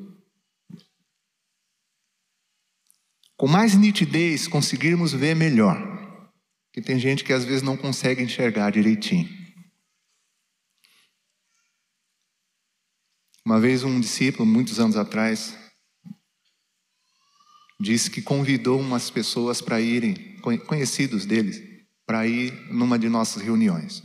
[3.36, 5.76] com mais nitidez conseguirmos ver melhor,
[6.72, 9.28] que tem gente que às vezes não consegue enxergar direitinho.
[13.44, 15.58] Uma vez um discípulo, muitos anos atrás,
[17.82, 21.62] disse que convidou umas pessoas para irem, conhecidos deles,
[22.06, 24.04] para ir numa de nossas reuniões.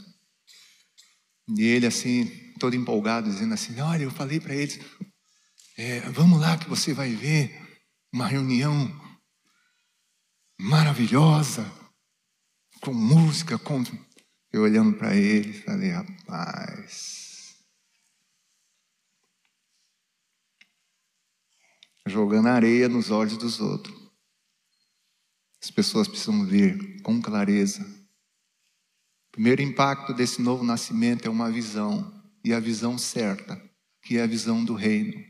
[1.56, 2.26] E ele, assim,
[2.58, 4.80] todo empolgado, dizendo assim: Olha, eu falei para eles,
[5.76, 7.54] é, vamos lá que você vai ver
[8.12, 8.90] uma reunião
[10.58, 11.70] maravilhosa,
[12.80, 13.84] com música, com.
[14.52, 17.15] Eu olhando para ele, falei: Rapaz.
[22.06, 23.94] Jogando areia nos olhos dos outros.
[25.62, 27.82] As pessoas precisam ver com clareza.
[29.28, 32.14] O primeiro impacto desse novo nascimento é uma visão,
[32.44, 33.60] e a visão certa,
[34.02, 35.20] que é a visão do reino.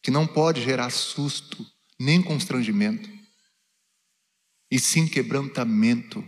[0.00, 1.66] Que não pode gerar susto,
[1.98, 3.10] nem constrangimento,
[4.70, 6.24] e sim quebrantamento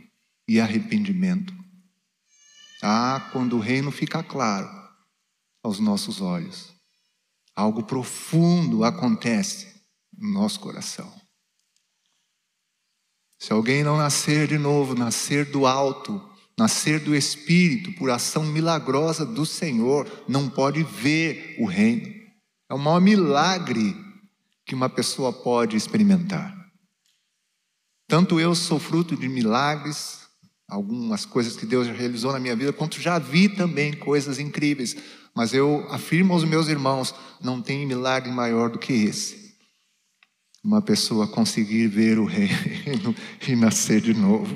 [0.49, 1.55] e arrependimento.
[2.83, 4.69] Ah, quando o reino fica claro
[5.63, 6.78] aos nossos olhos.
[7.59, 9.83] Algo profundo acontece
[10.17, 11.13] no nosso coração.
[13.37, 16.25] Se alguém não nascer de novo, nascer do alto,
[16.57, 22.07] nascer do Espírito, por ação milagrosa do Senhor, não pode ver o reino.
[22.71, 23.93] É o maior milagre
[24.65, 26.57] que uma pessoa pode experimentar.
[28.07, 30.18] Tanto eu sou fruto de milagres,
[30.69, 34.97] algumas coisas que Deus já realizou na minha vida, quanto já vi também coisas incríveis.
[35.35, 39.55] Mas eu afirmo aos meus irmãos: não tem milagre maior do que esse.
[40.63, 43.15] uma pessoa conseguir ver o reino
[43.47, 44.55] e nascer de novo.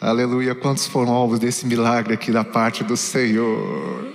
[0.00, 0.54] Aleluia.
[0.54, 4.12] Quantos foram alvos desse milagre aqui da parte do Senhor?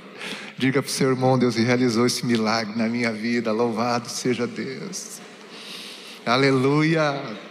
[0.58, 3.52] Diga para o seu irmão: Deus realizou esse milagre na minha vida.
[3.52, 5.22] Louvado seja Deus.
[6.26, 7.47] Aleluia.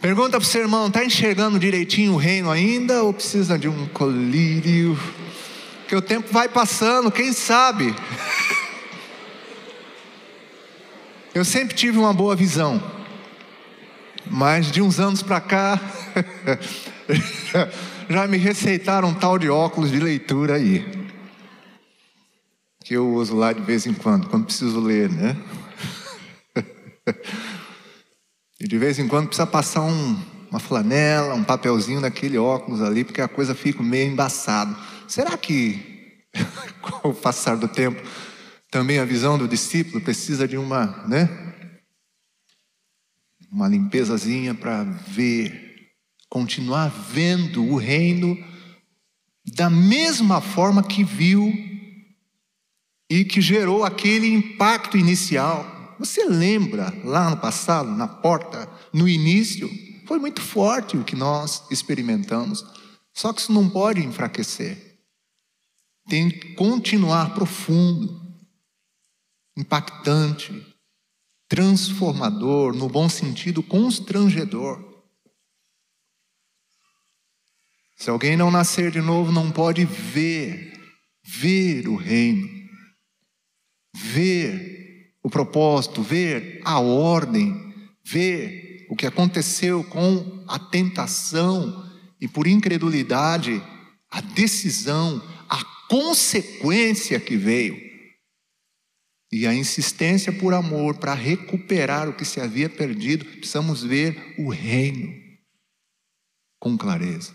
[0.00, 3.86] Pergunta para o seu irmão: está enxergando direitinho o reino ainda ou precisa de um
[3.88, 4.98] colírio?
[5.86, 7.94] Que o tempo vai passando, quem sabe?
[11.34, 12.82] Eu sempre tive uma boa visão,
[14.28, 15.80] mas de uns anos para cá,
[18.08, 20.84] já me receitaram um tal de óculos de leitura aí,
[22.82, 25.36] que eu uso lá de vez em quando, quando preciso ler, né?
[28.60, 33.04] E de vez em quando precisa passar um, uma flanela, um papelzinho naquele óculos ali,
[33.04, 34.76] porque a coisa fica meio embaçada.
[35.08, 36.26] Será que,
[36.82, 38.02] com o passar do tempo,
[38.70, 41.28] também a visão do discípulo precisa de uma, né?
[43.50, 45.88] Uma limpezazinha para ver,
[46.28, 48.36] continuar vendo o reino
[49.54, 51.50] da mesma forma que viu
[53.08, 55.79] e que gerou aquele impacto inicial.
[56.00, 59.70] Você lembra lá no passado, na porta, no início,
[60.06, 62.64] foi muito forte o que nós experimentamos.
[63.12, 64.98] Só que isso não pode enfraquecer.
[66.08, 68.18] Tem que continuar profundo
[69.54, 70.74] impactante,
[71.46, 74.82] transformador, no bom sentido, constrangedor.
[77.94, 80.72] Se alguém não nascer de novo, não pode ver,
[81.22, 82.48] ver o reino,
[83.94, 84.69] ver
[85.22, 87.72] o propósito, ver a ordem,
[88.04, 91.88] ver o que aconteceu com a tentação
[92.20, 93.62] e por incredulidade,
[94.10, 97.90] a decisão, a consequência que veio
[99.32, 104.50] e a insistência por amor para recuperar o que se havia perdido, precisamos ver o
[104.50, 105.12] reino
[106.58, 107.32] com clareza.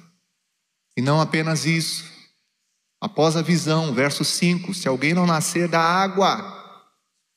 [0.98, 2.06] E não apenas isso.
[3.02, 6.55] Após a visão, verso 5: se alguém não nascer da água,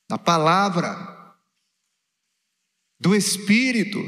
[0.09, 1.37] da palavra,
[2.99, 3.99] do Espírito,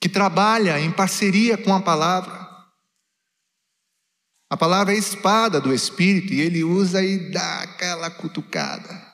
[0.00, 2.46] que trabalha em parceria com a palavra,
[4.48, 9.06] a palavra é a espada do Espírito e ele usa e dá aquela cutucada.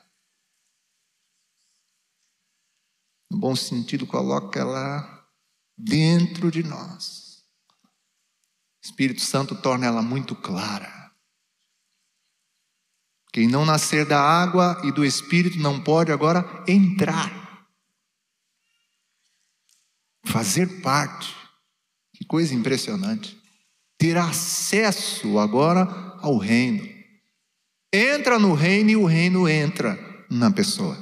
[3.33, 5.27] no bom sentido, coloca ela
[5.75, 7.43] dentro de nós.
[8.79, 11.02] O Espírito Santo torna ela muito clara.
[13.33, 17.65] Quem não nascer da água e do Espírito não pode agora entrar,
[20.23, 21.35] fazer parte.
[22.15, 23.35] Que coisa impressionante.
[23.97, 25.81] Ter acesso agora
[26.21, 26.87] ao reino.
[27.91, 29.97] Entra no reino e o reino entra
[30.29, 30.95] na pessoa.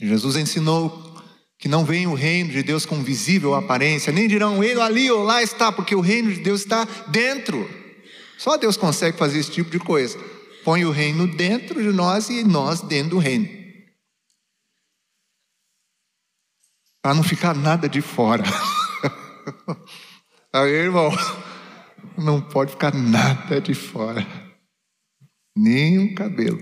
[0.00, 1.22] Jesus ensinou
[1.58, 5.22] que não vem o reino de Deus com visível aparência, nem dirão ele ali ou
[5.22, 7.68] lá está, porque o reino de Deus está dentro.
[8.38, 10.18] Só Deus consegue fazer esse tipo de coisa.
[10.64, 13.46] Põe o reino dentro de nós e nós dentro do reino.
[17.02, 18.44] Para não ficar nada de fora.
[20.50, 21.10] Aí, irmão,
[22.16, 24.26] não pode ficar nada de fora.
[25.54, 26.58] Nem um cabelo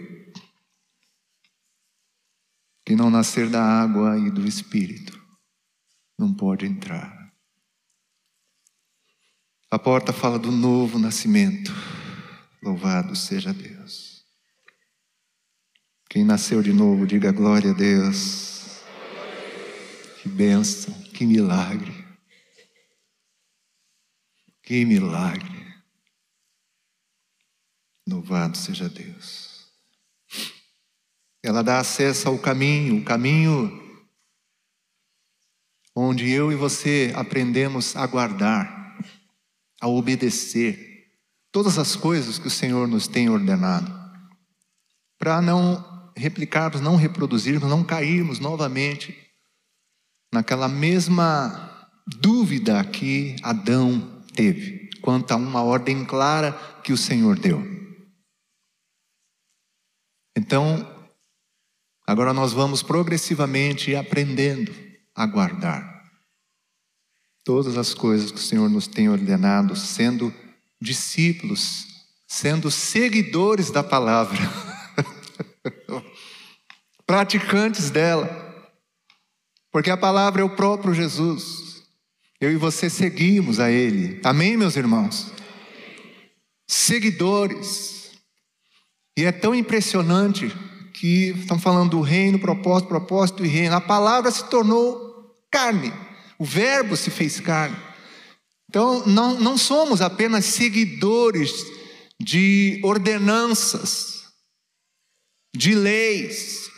[2.85, 5.21] que não nascer da água e do Espírito
[6.19, 7.33] não pode entrar.
[9.71, 11.73] A porta fala do novo nascimento.
[12.63, 14.25] Louvado seja Deus.
[16.09, 18.83] Quem nasceu de novo, diga glória a Deus.
[20.23, 21.93] Que bênção, que milagre.
[24.63, 25.75] Que milagre.
[28.07, 29.67] Louvado seja Deus.
[31.43, 33.81] Ela dá acesso ao caminho, o caminho
[35.97, 38.97] onde eu e você aprendemos a guardar,
[39.81, 40.92] a obedecer
[41.53, 43.93] todas as coisas que o Senhor nos tem ordenado,
[45.19, 49.17] para não replicarmos, não reproduzirmos, não cairmos novamente
[50.33, 51.89] naquela mesma
[52.21, 57.63] dúvida que Adão teve quanto a uma ordem clara que o Senhor deu.
[60.37, 60.93] Então,
[62.07, 64.75] Agora nós vamos progressivamente aprendendo
[65.15, 66.03] a guardar
[67.45, 70.35] todas as coisas que o Senhor nos tem ordenado, sendo
[70.83, 71.87] discípulos,
[72.27, 74.39] sendo seguidores da palavra,
[77.07, 78.29] praticantes dela,
[79.71, 81.83] porque a palavra é o próprio Jesus.
[82.41, 84.21] Eu e você seguimos a Ele.
[84.25, 85.33] Amém, meus irmãos?
[86.67, 88.11] Seguidores.
[89.17, 90.53] E é tão impressionante
[90.93, 93.77] que estamos falando do reino, propósito, propósito e reino.
[93.77, 95.93] A palavra se tornou carne,
[96.39, 97.77] o verbo se fez carne.
[98.73, 101.53] Então, não, não somos apenas seguidores
[102.19, 104.33] de ordenanças,
[105.55, 106.71] de leis,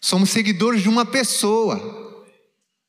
[0.00, 2.24] somos seguidores de uma pessoa.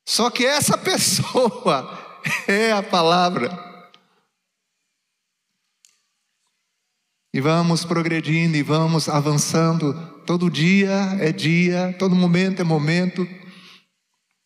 [0.07, 3.51] Só que essa pessoa é a palavra.
[7.33, 9.93] E vamos progredindo e vamos avançando.
[10.25, 13.27] Todo dia é dia, todo momento é momento.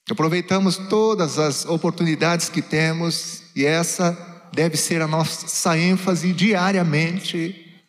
[0.09, 4.11] Aproveitamos todas as oportunidades que temos e essa
[4.53, 7.83] deve ser a nossa ênfase diariamente,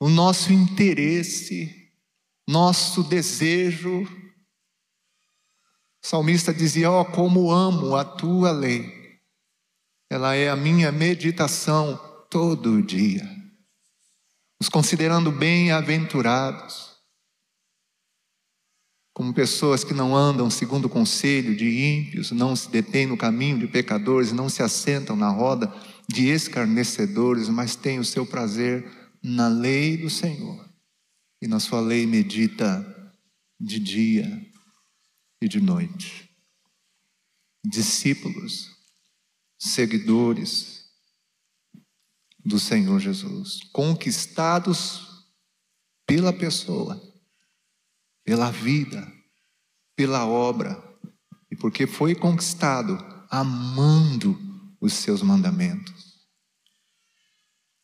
[0.00, 1.90] o nosso interesse,
[2.48, 4.02] nosso desejo.
[6.02, 9.18] O salmista dizia: Ó, oh, como amo a tua lei,
[10.10, 11.96] ela é a minha meditação
[12.28, 13.42] todo dia
[14.62, 16.91] nos considerando bem-aventurados,
[19.12, 23.58] como pessoas que não andam segundo o conselho de ímpios, não se detêm no caminho
[23.58, 25.72] de pecadores, não se assentam na roda
[26.08, 28.90] de escarnecedores, mas têm o seu prazer
[29.22, 30.68] na lei do Senhor.
[31.40, 33.14] E na sua lei medita
[33.60, 34.46] de dia
[35.42, 36.30] e de noite.
[37.64, 38.70] Discípulos,
[39.58, 40.82] seguidores,
[42.44, 45.06] do Senhor Jesus, conquistados
[46.06, 47.00] pela pessoa,
[48.24, 49.10] pela vida,
[49.96, 50.82] pela obra,
[51.50, 52.96] e porque foi conquistado
[53.30, 54.38] amando
[54.80, 56.26] os seus mandamentos.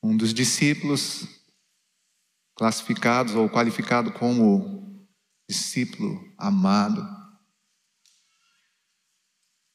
[0.02, 1.26] Um dos discípulos
[2.54, 5.06] classificados ou qualificado como
[5.48, 7.06] discípulo amado,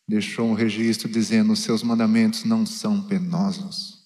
[0.07, 4.03] deixou um registro dizendo: os seus mandamentos não são penosos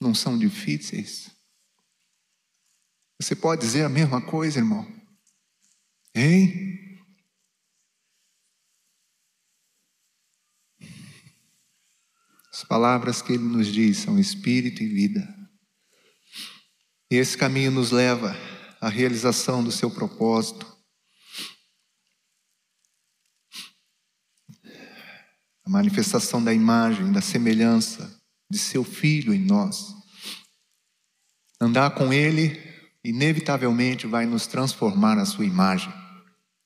[0.00, 1.30] não são difíceis?
[3.20, 4.90] Você pode dizer a mesma coisa, irmão?
[6.14, 6.98] Hein?
[12.50, 15.28] As palavras que ele nos diz são espírito e vida.
[17.10, 18.34] E esse caminho nos leva
[18.80, 20.66] à realização do seu propósito.
[25.66, 28.18] A manifestação da imagem, da semelhança
[28.50, 29.94] de seu filho em nós.
[31.60, 32.69] Andar com ele,
[33.04, 35.92] inevitavelmente, vai nos transformar a sua imagem,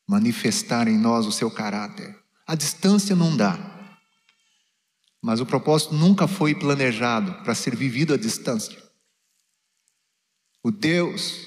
[0.07, 2.19] manifestar em nós o seu caráter.
[2.47, 3.59] A distância não dá,
[5.23, 8.77] mas o propósito nunca foi planejado para ser vivido à distância.
[10.63, 11.47] O Deus,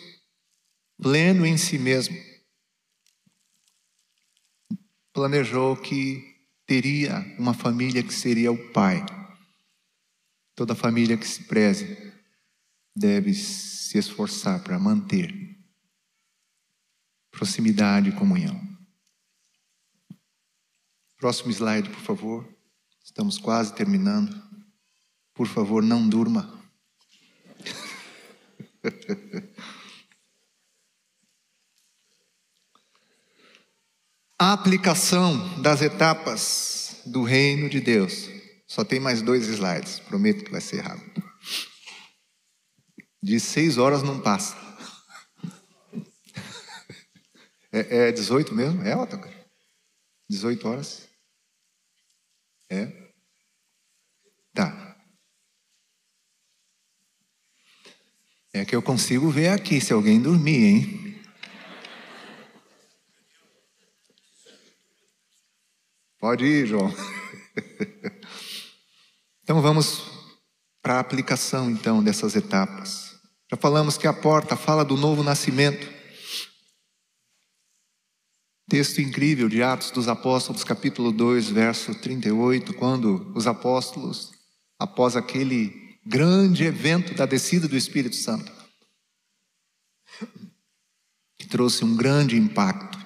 [1.02, 2.18] pleno em si mesmo,
[5.14, 6.24] planejou que
[6.66, 9.04] teria uma família que seria o pai
[10.58, 12.12] Toda família que se preze
[12.96, 13.32] deve
[13.88, 15.58] se esforçar para manter
[17.32, 18.60] proximidade e comunhão.
[21.18, 22.48] Próximo slide, por favor.
[23.02, 24.36] Estamos quase terminando.
[25.34, 26.54] Por favor, não durma.
[34.38, 38.30] A aplicação das etapas do reino de Deus
[38.68, 41.07] só tem mais dois slides, prometo que vai ser rápido.
[43.28, 44.56] De seis horas não passa.
[47.70, 48.82] É, é 18 mesmo?
[48.82, 49.20] É, Otto?
[50.30, 51.10] 18 horas?
[52.70, 53.12] É?
[54.54, 54.98] Tá.
[58.54, 61.22] É que eu consigo ver aqui se alguém dormir, hein?
[66.18, 66.90] Pode ir, João.
[69.44, 70.02] Então vamos
[70.82, 73.07] para a aplicação então dessas etapas.
[73.50, 75.88] Já falamos que a porta fala do novo nascimento.
[78.70, 84.32] Texto incrível de Atos dos Apóstolos, capítulo 2, verso 38, quando os apóstolos,
[84.78, 88.52] após aquele grande evento da descida do Espírito Santo,
[91.40, 92.97] que trouxe um grande impacto,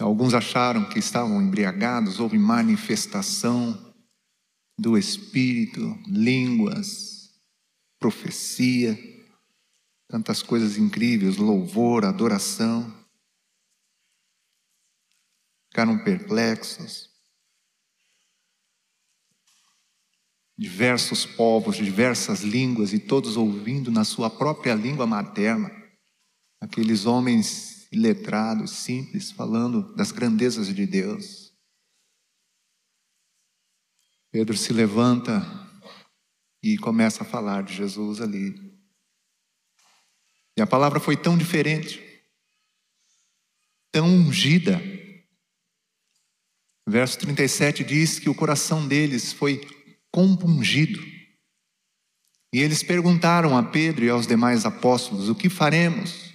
[0.00, 3.94] Alguns acharam que estavam embriagados, houve manifestação
[4.78, 7.38] do Espírito, línguas,
[7.98, 8.98] profecia,
[10.08, 12.90] tantas coisas incríveis, louvor, adoração.
[15.68, 17.10] Ficaram perplexos.
[20.56, 25.70] Diversos povos, diversas línguas, e todos ouvindo na sua própria língua materna.
[26.58, 31.52] Aqueles homens iletrados, simples, falando das grandezas de Deus.
[34.30, 35.42] Pedro se levanta
[36.62, 38.54] e começa a falar de Jesus ali.
[40.56, 42.00] E a palavra foi tão diferente,
[43.90, 44.80] tão ungida.
[46.88, 49.60] Verso 37 diz que o coração deles foi
[50.12, 51.00] compungido.
[52.52, 56.29] E eles perguntaram a Pedro e aos demais apóstolos: O que faremos?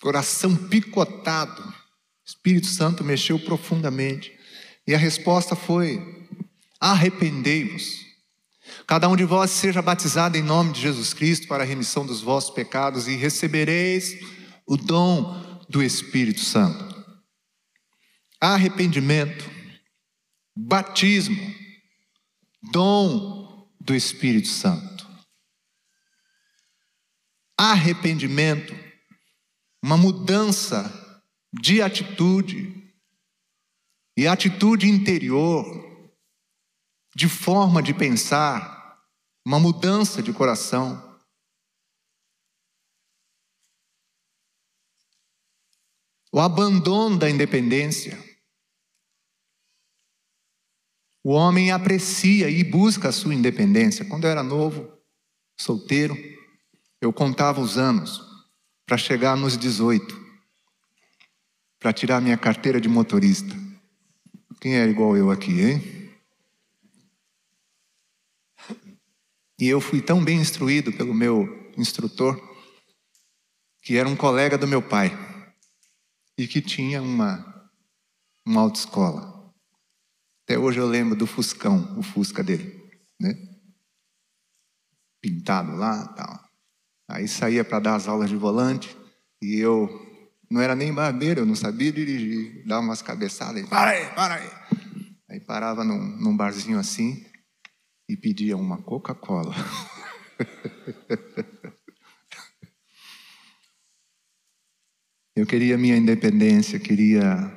[0.00, 1.74] Coração picotado.
[2.24, 4.32] Espírito Santo mexeu profundamente.
[4.86, 6.00] E a resposta foi:
[6.80, 8.04] Arrependei-vos.
[8.86, 12.20] Cada um de vós seja batizado em nome de Jesus Cristo para a remissão dos
[12.20, 14.16] vossos pecados e recebereis
[14.66, 16.94] o dom do Espírito Santo.
[18.40, 19.48] Arrependimento,
[20.54, 21.54] batismo,
[22.72, 25.06] dom do Espírito Santo.
[27.58, 28.76] Arrependimento,
[29.86, 31.22] uma mudança
[31.52, 32.92] de atitude
[34.16, 35.64] e atitude interior,
[37.14, 39.00] de forma de pensar,
[39.46, 41.16] uma mudança de coração.
[46.32, 48.18] O abandono da independência.
[51.22, 54.04] O homem aprecia e busca a sua independência.
[54.04, 55.00] Quando eu era novo,
[55.56, 56.16] solteiro,
[57.00, 58.25] eu contava os anos
[58.86, 60.14] para chegar nos 18,
[61.80, 63.52] para tirar minha carteira de motorista.
[64.60, 65.96] Quem é igual eu aqui, hein?
[69.58, 72.40] E eu fui tão bem instruído pelo meu instrutor,
[73.82, 75.10] que era um colega do meu pai,
[76.38, 77.70] e que tinha uma,
[78.46, 79.52] uma autoescola.
[80.44, 83.34] Até hoje eu lembro do Fuscão, o Fusca dele, né?
[85.20, 86.45] Pintado lá, tal.
[87.08, 88.96] Aí saía para dar as aulas de volante
[89.40, 89.88] e eu
[90.50, 94.50] não era nem barbeiro, eu não sabia dirigir, dava umas cabeçadas, para aí, para aí.
[95.28, 97.24] Aí parava num, num barzinho assim
[98.08, 99.54] e pedia uma Coca-Cola.
[105.36, 107.52] eu queria minha independência, queria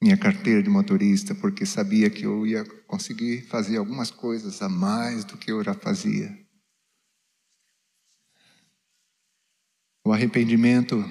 [0.00, 5.24] minha carteira de motorista, porque sabia que eu ia conseguir fazer algumas coisas a mais
[5.24, 6.47] do que eu já fazia.
[10.08, 11.04] O arrependimento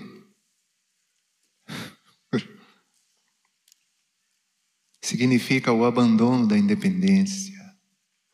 [4.99, 7.53] significa o abandono da independência,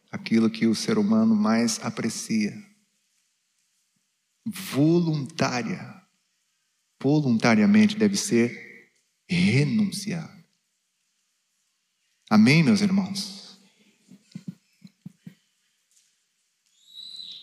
[0.10, 2.54] aquilo que o ser humano mais aprecia.
[4.46, 6.02] Voluntária,
[6.98, 8.90] voluntariamente deve ser
[9.28, 10.34] renunciar.
[12.30, 13.43] Amém, meus irmãos?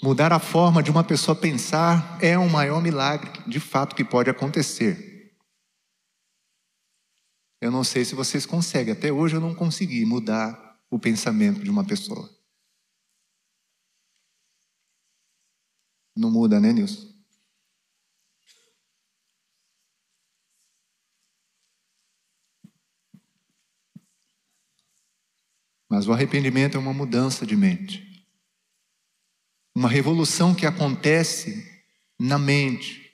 [0.03, 4.31] Mudar a forma de uma pessoa pensar é o maior milagre, de fato, que pode
[4.31, 5.37] acontecer.
[7.61, 11.69] Eu não sei se vocês conseguem, até hoje eu não consegui mudar o pensamento de
[11.69, 12.31] uma pessoa.
[16.17, 17.11] Não muda, né, Nilson?
[25.91, 28.10] Mas o arrependimento é uma mudança de mente.
[29.75, 31.67] Uma revolução que acontece
[32.19, 33.13] na mente,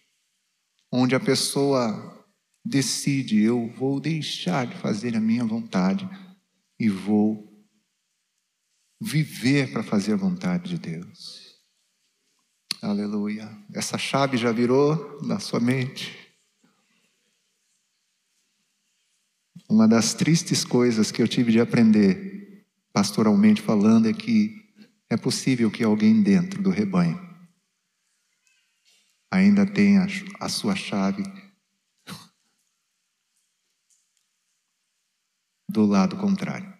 [0.91, 2.27] onde a pessoa
[2.65, 6.09] decide: eu vou deixar de fazer a minha vontade
[6.79, 7.47] e vou
[9.01, 11.57] viver para fazer a vontade de Deus.
[12.83, 13.51] Aleluia.
[13.75, 16.17] Essa chave já virou na sua mente.
[19.69, 22.37] Uma das tristes coisas que eu tive de aprender
[22.97, 24.66] pastoralmente falando, é que
[25.09, 27.19] é possível que alguém dentro do rebanho
[29.31, 30.07] ainda tenha
[30.41, 31.23] a sua chave
[35.69, 36.75] do lado contrário.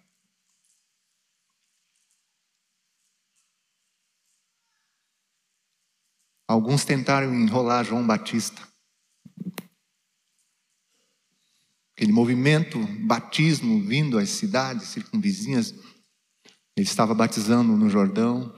[6.47, 8.65] Alguns tentaram enrolar João Batista.
[11.93, 15.73] Aquele movimento, batismo vindo às cidades circunvizinhas
[16.77, 18.55] ele estava batizando no Jordão,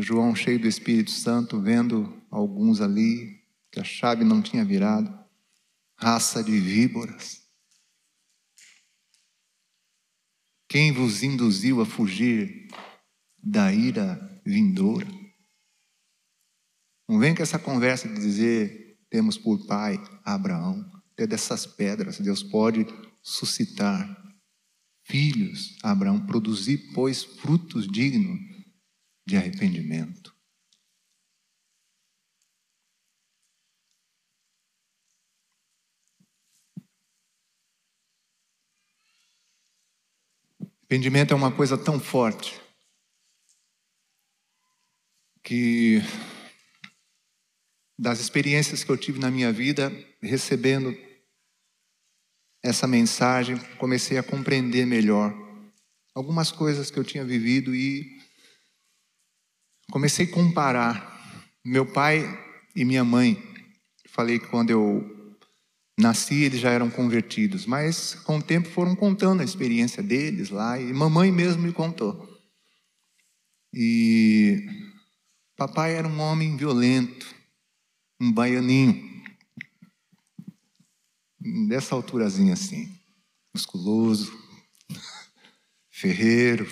[0.00, 5.12] João cheio do Espírito Santo, vendo alguns ali, que a chave não tinha virado,
[5.96, 7.42] raça de víboras.
[10.66, 12.68] Quem vos induziu a fugir
[13.36, 15.06] da ira vindoura?
[17.06, 20.90] Não vem com essa conversa de dizer temos por pai Abraão.
[21.12, 22.86] Até dessas pedras Deus pode
[23.22, 24.23] suscitar
[25.04, 28.40] filhos Abraão, produzir, pois, frutos dignos
[29.26, 30.34] de arrependimento.
[40.80, 42.60] Arrependimento é uma coisa tão forte
[45.42, 46.00] que
[47.98, 49.90] das experiências que eu tive na minha vida,
[50.20, 50.94] recebendo
[52.64, 55.34] essa mensagem, comecei a compreender melhor
[56.14, 58.18] algumas coisas que eu tinha vivido e
[59.90, 62.24] comecei a comparar meu pai
[62.74, 63.36] e minha mãe.
[64.08, 65.36] Falei que quando eu
[66.00, 70.80] nasci eles já eram convertidos, mas com o tempo foram contando a experiência deles lá
[70.80, 72.26] e mamãe mesmo me contou.
[73.74, 74.66] E
[75.54, 77.26] papai era um homem violento,
[78.18, 79.13] um baianinho,
[81.68, 82.98] dessa alturazinha assim,
[83.54, 84.32] musculoso,
[85.90, 86.66] ferreiro,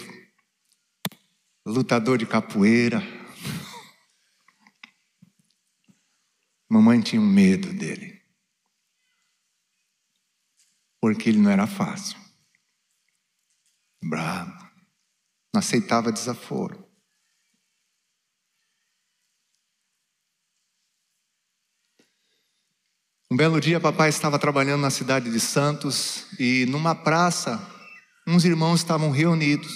[1.66, 3.02] lutador de capoeira.
[6.70, 8.22] Mamãe tinha um medo dele,
[10.98, 12.18] porque ele não era fácil,
[14.02, 14.58] bravo,
[15.52, 16.81] não aceitava desaforo.
[23.32, 27.66] Um belo dia, papai estava trabalhando na cidade de Santos e numa praça,
[28.28, 29.72] uns irmãos estavam reunidos.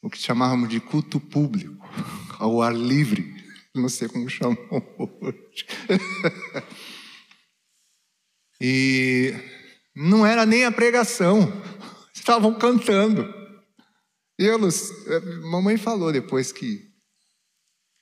[0.00, 1.86] O que chamávamos de culto público,
[2.40, 3.36] ao ar livre.
[3.74, 4.56] Não sei como chamam
[4.98, 5.66] hoje.
[8.58, 9.34] e
[9.94, 11.52] não era nem a pregação,
[12.16, 13.30] estavam cantando.
[14.38, 14.90] E eles,
[15.42, 16.85] mamãe falou depois que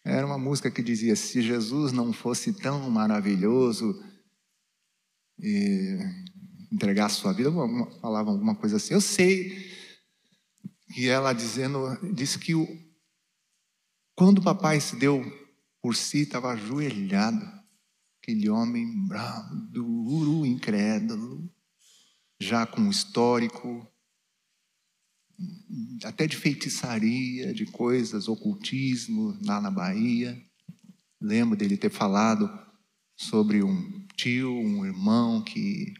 [0.05, 4.03] era uma música que dizia: Se Jesus não fosse tão maravilhoso
[5.39, 5.99] e
[6.71, 7.51] entregar a sua vida,
[8.01, 8.93] falava alguma coisa assim.
[8.93, 9.73] Eu sei
[10.93, 12.67] que ela dizendo, disse que o,
[14.15, 15.25] quando o papai se deu
[15.81, 17.45] por si, estava ajoelhado,
[18.21, 21.51] aquele homem bravo, duro, incrédulo,
[22.41, 23.87] já com histórico,
[26.05, 30.41] até de feitiçaria, de coisas, ocultismo lá na Bahia.
[31.21, 32.51] Lembro dele ter falado
[33.17, 35.93] sobre um tio, um irmão que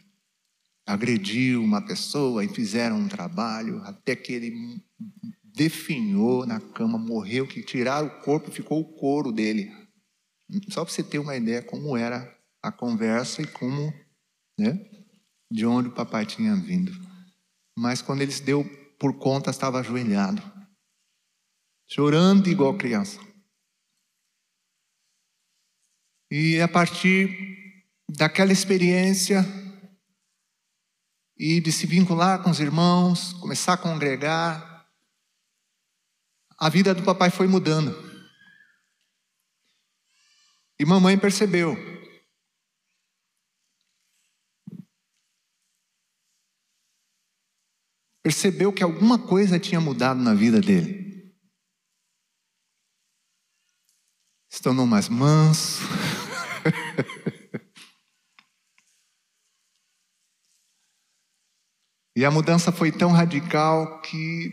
[0.85, 4.83] agrediu uma pessoa e fizeram um trabalho até que ele
[5.43, 9.71] definhou na cama, morreu, que tiraram o corpo, ficou o couro dele.
[10.69, 13.91] Só para você ter uma ideia como era a conversa e como,
[14.59, 14.79] né,
[15.51, 16.91] de onde o papai tinha vindo.
[17.77, 18.63] Mas quando ele se deu
[18.99, 20.41] por conta estava ajoelhado,
[21.87, 23.19] chorando igual criança.
[26.29, 29.45] E a partir daquela experiência
[31.37, 34.87] e de se vincular com os irmãos, começar a congregar,
[36.57, 37.93] a vida do papai foi mudando.
[40.79, 41.94] E mamãe percebeu
[48.25, 51.31] percebeu que alguma coisa tinha mudado na vida dele.
[54.49, 55.83] Se tornou mais manso.
[62.17, 64.49] e a mudança foi tão radical que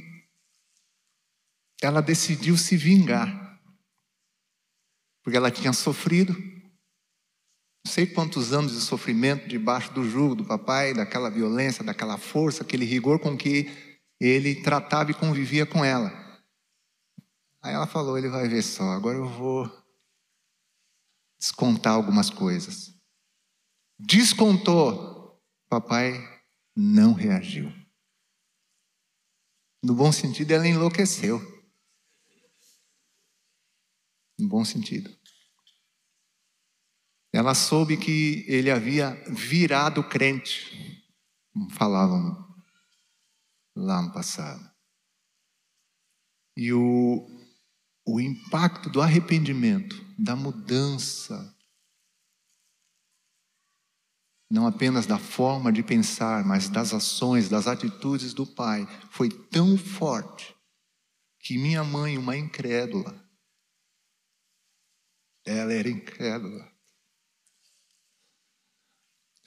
[1.81, 3.59] ela decidiu se vingar.
[5.23, 6.37] Porque ela tinha sofrido
[7.85, 12.63] não sei quantos anos de sofrimento debaixo do jugo do papai, daquela violência, daquela força,
[12.63, 13.67] aquele rigor com que
[14.21, 16.11] ele tratava e convivia com ela.
[17.61, 19.71] Aí ela falou: ele vai ver só, agora eu vou
[21.39, 22.95] descontar algumas coisas.
[23.99, 26.15] Descontou, papai
[26.75, 27.73] não reagiu.
[29.83, 31.41] No bom sentido, ela enlouqueceu.
[34.39, 35.11] No bom sentido.
[37.33, 41.03] Ela soube que ele havia virado crente,
[41.53, 42.37] como falavam
[43.75, 44.71] lá no passado.
[46.57, 47.27] E o,
[48.07, 51.57] o impacto do arrependimento, da mudança,
[54.51, 59.79] não apenas da forma de pensar, mas das ações, das atitudes do pai, foi tão
[59.79, 60.55] forte
[61.41, 63.19] que minha mãe, uma incrédula,
[65.45, 66.72] ela era incrédula,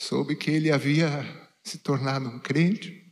[0.06, 1.24] soube que ele havia
[1.64, 3.04] se tornado um crente.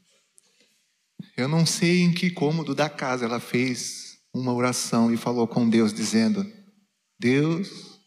[1.35, 5.67] Eu não sei em que cômodo da casa ela fez uma oração e falou com
[5.67, 6.45] Deus, dizendo:
[7.17, 7.99] Deus,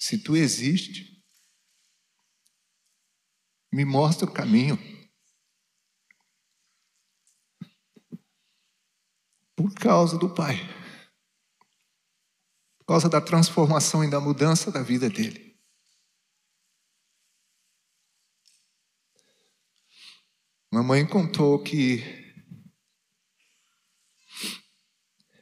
[0.00, 1.22] se tu existe,
[3.72, 4.76] me mostra o caminho.
[9.54, 10.56] Por causa do Pai,
[12.78, 15.47] por causa da transformação e da mudança da vida dele.
[20.70, 22.04] Mamãe contou que.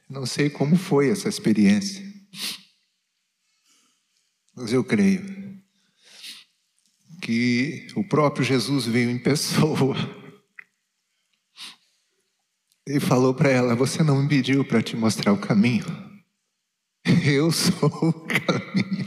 [0.09, 2.01] Não sei como foi essa experiência,
[4.55, 5.21] mas eu creio
[7.21, 9.95] que o próprio Jesus veio em pessoa
[12.87, 15.85] e falou para ela: Você não me pediu para te mostrar o caminho,
[17.25, 19.06] eu sou o caminho.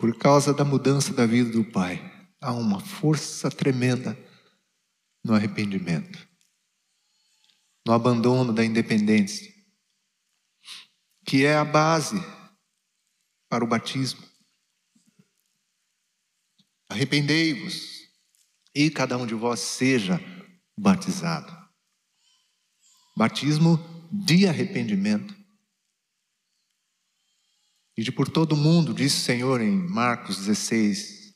[0.00, 2.00] Por causa da mudança da vida do pai,
[2.40, 4.18] há uma força tremenda
[5.22, 6.26] no arrependimento,
[7.86, 9.52] no abandono da independência,
[11.26, 12.16] que é a base
[13.46, 14.26] para o batismo.
[16.88, 18.08] Arrependei-vos
[18.74, 20.18] e cada um de vós seja
[20.78, 21.54] batizado.
[23.14, 23.78] Batismo
[24.10, 25.39] de arrependimento.
[28.00, 31.34] E de por todo mundo, disse o Senhor em Marcos 16: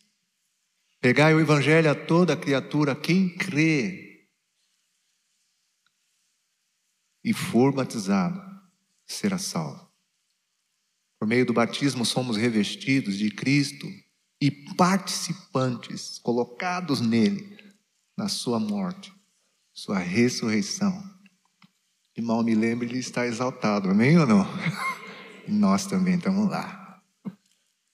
[0.99, 4.31] Pregai o Evangelho a toda criatura, quem crê
[7.23, 8.43] e for batizado
[9.07, 9.93] será salvo.
[11.19, 13.87] Por meio do batismo somos revestidos de Cristo
[14.41, 17.59] e participantes, colocados nele,
[18.17, 19.13] na sua morte,
[19.75, 20.99] sua ressurreição.
[22.17, 24.47] E mal me lembre, ele está exaltado, amém ou não?
[25.47, 27.01] Nós também estamos lá.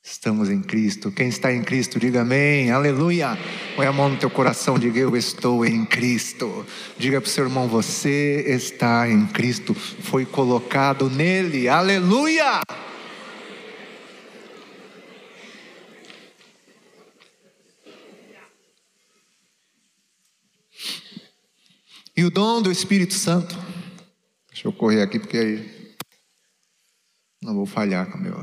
[0.03, 1.13] Estamos em Cristo.
[1.13, 2.71] Quem está em Cristo, diga amém.
[2.71, 3.39] Aleluia.
[3.77, 6.67] Põe a mão no teu coração, diga eu estou em Cristo.
[6.99, 9.75] Diga para o seu irmão, você está em Cristo.
[9.75, 11.69] Foi colocado nele.
[11.69, 12.63] Aleluia.
[22.17, 23.57] E o dom do Espírito Santo.
[24.51, 25.80] Deixa eu correr aqui porque aí
[27.43, 28.37] não vou falhar com meu.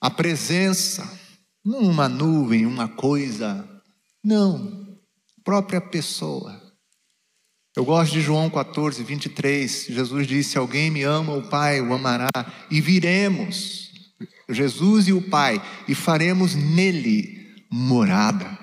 [0.00, 1.08] A presença,
[1.64, 3.66] não uma nuvem, uma coisa,
[4.22, 4.98] não,
[5.44, 6.60] própria pessoa.
[7.76, 9.86] Eu gosto de João 14, 23.
[9.86, 12.30] Jesus disse: Alguém me ama, o Pai o amará,
[12.70, 13.90] e viremos,
[14.48, 18.58] Jesus e o Pai, e faremos nele morada.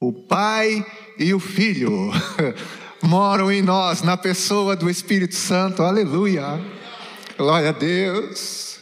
[0.00, 0.84] O Pai
[1.18, 2.10] e o Filho.
[3.02, 5.82] moram em nós, na pessoa do Espírito Santo.
[5.82, 6.60] Aleluia.
[7.36, 8.78] Glória a Deus.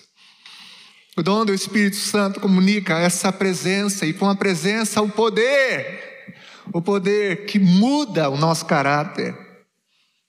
[1.16, 6.34] O dom do Espírito Santo comunica essa presença, e com a presença, o poder.
[6.72, 9.36] O poder que muda o nosso caráter.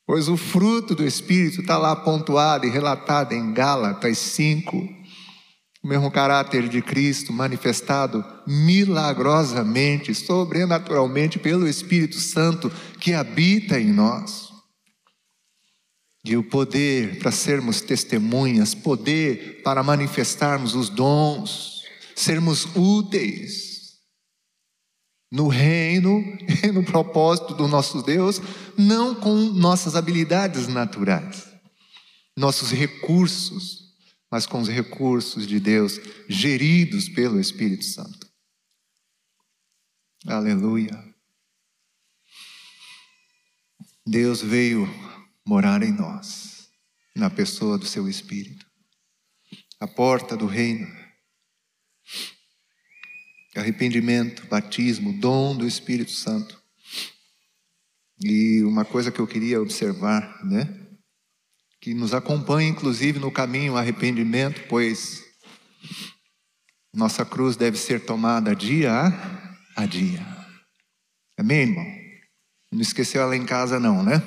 [0.05, 5.04] Pois o fruto do Espírito está lá pontuado e relatado em Gálatas 5
[5.85, 14.49] o mesmo caráter de Cristo manifestado milagrosamente, sobrenaturalmente pelo Espírito Santo que habita em nós.
[16.25, 21.83] E o poder para sermos testemunhas, poder para manifestarmos os dons,
[22.15, 23.99] sermos úteis
[25.31, 26.19] no reino
[26.65, 28.41] e no propósito do nosso Deus,
[28.75, 31.45] não com nossas habilidades naturais,
[32.35, 33.84] nossos recursos,
[34.35, 38.29] mas com os recursos de Deus, geridos pelo Espírito Santo.
[40.27, 40.91] Aleluia.
[44.05, 44.89] Deus veio
[45.45, 46.69] morar em nós,
[47.15, 48.69] na pessoa do seu Espírito.
[49.79, 50.85] A porta do reino.
[53.55, 56.61] Arrependimento, batismo, dom do Espírito Santo.
[58.19, 60.84] E uma coisa que eu queria observar, né?
[61.85, 65.23] Que nos acompanha, inclusive, no caminho arrependimento, pois
[66.91, 68.91] nossa cruz deve ser tomada dia
[69.75, 70.25] a dia.
[71.37, 71.85] Amém, irmão?
[72.71, 74.19] Não esqueceu ela em casa, não, né?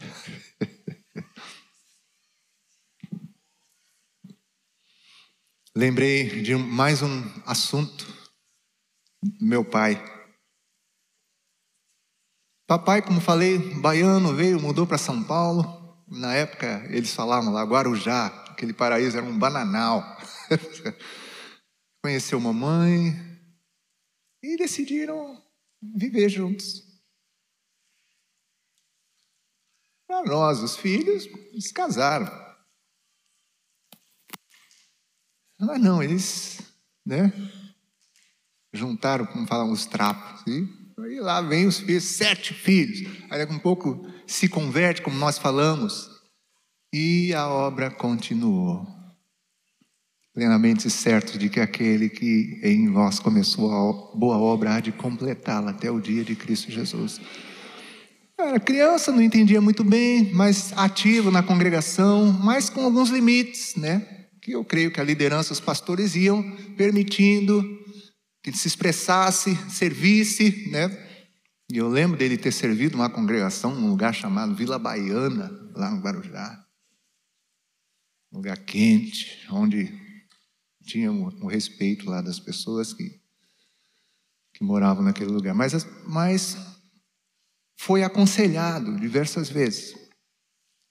[5.76, 8.06] Lembrei de mais um assunto.
[9.38, 10.02] Meu pai.
[12.66, 15.79] Papai, como falei, baiano, veio, mudou para São Paulo.
[16.10, 20.02] Na época, eles falavam lá, Guarujá, aquele paraíso era um bananal.
[22.02, 23.14] Conheceu mamãe
[24.42, 25.40] e decidiram
[25.80, 26.82] viver juntos.
[30.08, 32.26] Para nós, os filhos, eles casaram.
[35.60, 36.60] Mas não, eles,
[37.06, 37.32] né,
[38.72, 40.44] juntaram, como falam, os trapos.
[40.48, 40.80] E
[41.10, 43.00] Aí lá vem os filhos, sete filhos.
[43.30, 46.08] Aí daqui um pouco se converte, como nós falamos.
[46.92, 48.86] E a obra continuou.
[50.32, 55.72] Plenamente certo de que aquele que em vós começou a boa obra há de completá-la
[55.72, 57.20] até o dia de Cristo Jesus.
[58.38, 64.06] Era criança, não entendia muito bem, mas ativo na congregação, mas com alguns limites, né?
[64.40, 66.42] que eu creio que a liderança, os pastores iam
[66.76, 67.62] permitindo
[68.42, 71.09] que se expressasse, servisse, né?
[71.72, 76.00] E eu lembro dele ter servido uma congregação num lugar chamado Vila Baiana, lá no
[76.00, 76.66] Guarujá.
[78.32, 79.88] Um lugar quente, onde
[80.84, 83.20] tinha um, respeito lá das pessoas que,
[84.52, 85.54] que moravam naquele lugar.
[85.54, 85.72] Mas,
[86.04, 86.56] mas
[87.78, 89.94] foi aconselhado diversas vezes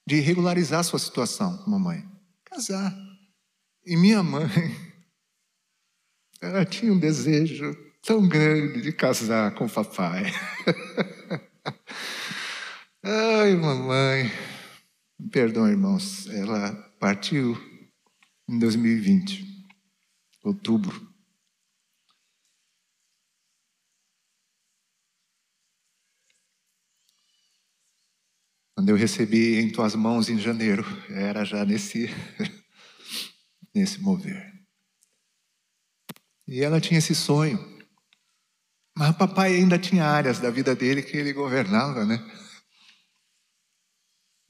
[0.07, 2.09] de regularizar sua situação com a mamãe.
[2.45, 2.95] Casar.
[3.85, 4.47] E minha mãe,
[6.39, 10.23] ela tinha um desejo tão grande de casar com o papai.
[13.03, 14.29] Ai, mamãe.
[15.31, 16.27] Perdão, irmãos.
[16.27, 17.57] Ela partiu
[18.47, 19.45] em 2020,
[20.43, 21.07] outubro.
[28.75, 32.07] Quando eu recebi em tuas mãos em janeiro, era já nesse,
[33.75, 34.53] nesse mover.
[36.47, 37.78] E ela tinha esse sonho.
[38.99, 42.19] Mas o papai ainda tinha áreas da vida dele que ele governava, né?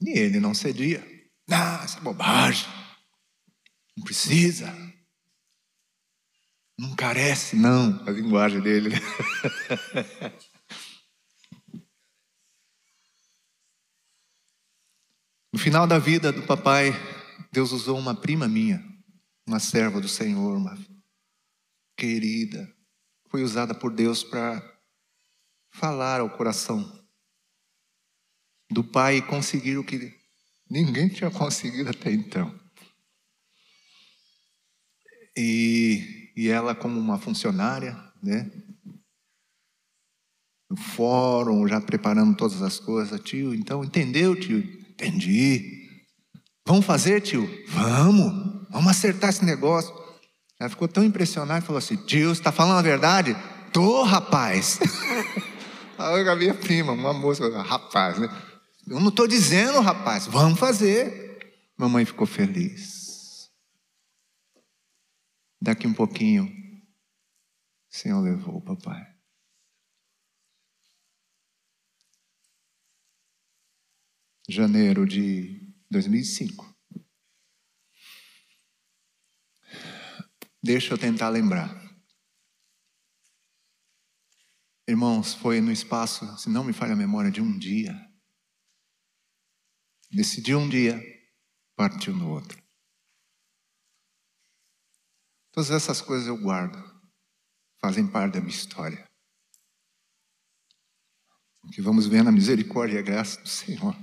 [0.02, 1.06] E ele não cedia.
[1.48, 2.66] Ah, essa é bobagem.
[3.96, 4.74] Não precisa.
[6.76, 8.90] Não carece, não, a linguagem dele.
[15.52, 16.92] No final da vida do papai,
[17.50, 18.80] Deus usou uma prima minha,
[19.44, 20.78] uma serva do Senhor, uma
[21.96, 22.72] querida,
[23.30, 24.60] foi usada por Deus para
[25.70, 27.00] falar ao coração
[28.70, 30.12] do pai e conseguir o que
[30.68, 32.52] ninguém tinha conseguido até então.
[35.36, 38.50] E, e ela, como uma funcionária, né?
[40.68, 44.58] No fórum, já preparando todas as coisas, tio, então entendeu, tio?
[44.58, 45.88] Entendi.
[46.66, 47.48] Vamos fazer, tio?
[47.68, 48.68] Vamos.
[48.70, 49.99] Vamos acertar esse negócio.
[50.60, 53.34] Ela ficou tão impressionada e falou assim: Tio, você está falando a verdade?
[53.72, 54.78] Tô, rapaz.
[55.98, 58.28] a minha prima, uma moça, rapaz, né?
[58.86, 61.38] Eu não estou dizendo, rapaz, vamos fazer.
[61.78, 63.50] Mamãe ficou feliz.
[65.60, 69.10] Daqui um pouquinho, o Senhor levou o papai.
[74.50, 76.69] janeiro de 2005.
[80.62, 81.80] Deixa eu tentar lembrar.
[84.86, 87.94] Irmãos, foi no espaço, se não me falha a memória, de um dia.
[90.10, 91.00] Decidiu um dia,
[91.76, 92.60] partiu no outro.
[95.52, 96.78] Todas essas coisas eu guardo,
[97.80, 99.08] fazem parte da minha história.
[101.62, 103.96] O que vamos ver na misericórdia e a graça do Senhor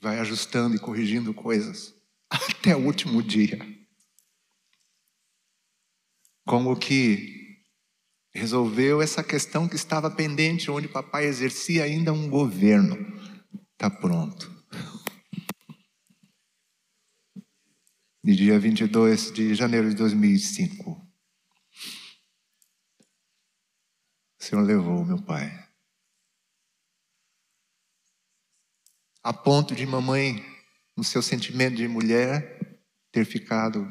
[0.00, 1.94] vai ajustando e corrigindo coisas
[2.30, 3.79] até o último dia.
[6.50, 7.62] Como que
[8.34, 12.96] resolveu essa questão que estava pendente, onde papai exercia ainda um governo.
[13.72, 14.50] Está pronto.
[18.24, 20.90] De dia 22 de janeiro de 2005.
[20.90, 21.08] O
[24.42, 25.70] Senhor levou meu pai.
[29.22, 30.44] a ponto de mamãe,
[30.96, 32.80] no seu sentimento de mulher,
[33.12, 33.86] ter ficado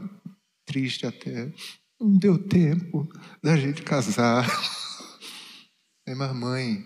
[0.66, 1.53] triste até.
[2.00, 3.08] Não deu tempo
[3.43, 4.47] da gente casar.
[6.08, 6.86] Aí, mamãe,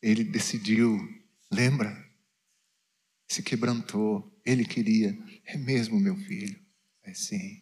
[0.00, 0.98] ele decidiu,
[1.50, 1.96] lembra?
[3.28, 5.18] Se quebrantou, ele queria.
[5.44, 6.58] É mesmo, meu filho?
[7.02, 7.60] É sim.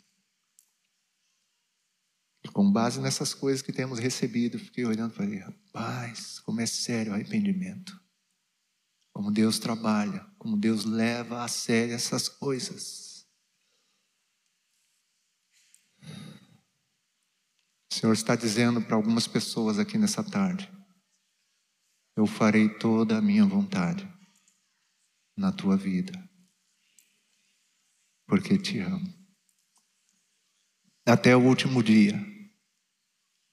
[2.52, 7.12] Com base nessas coisas que temos recebido, fiquei olhando e falei, rapaz, como é sério
[7.12, 7.98] o arrependimento
[9.18, 13.07] como Deus trabalha, como Deus leva a sério essas coisas.
[17.90, 20.70] O Senhor está dizendo para algumas pessoas aqui nessa tarde:
[22.16, 24.06] Eu farei toda a minha vontade
[25.36, 26.12] na tua vida,
[28.26, 29.16] porque te amo.
[31.06, 32.14] Até o último dia,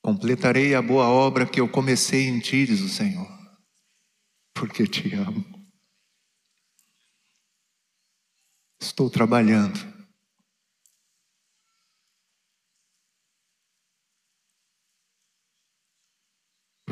[0.01, 3.31] completarei a boa obra que eu comecei em ti, diz o Senhor,
[4.53, 5.45] porque te amo.
[8.81, 9.94] Estou trabalhando.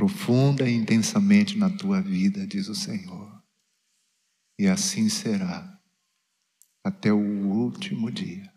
[0.04, 3.42] Profunda e intensamente na tua vida, diz o Senhor.
[4.60, 5.80] E assim será
[6.84, 8.52] até o último dia.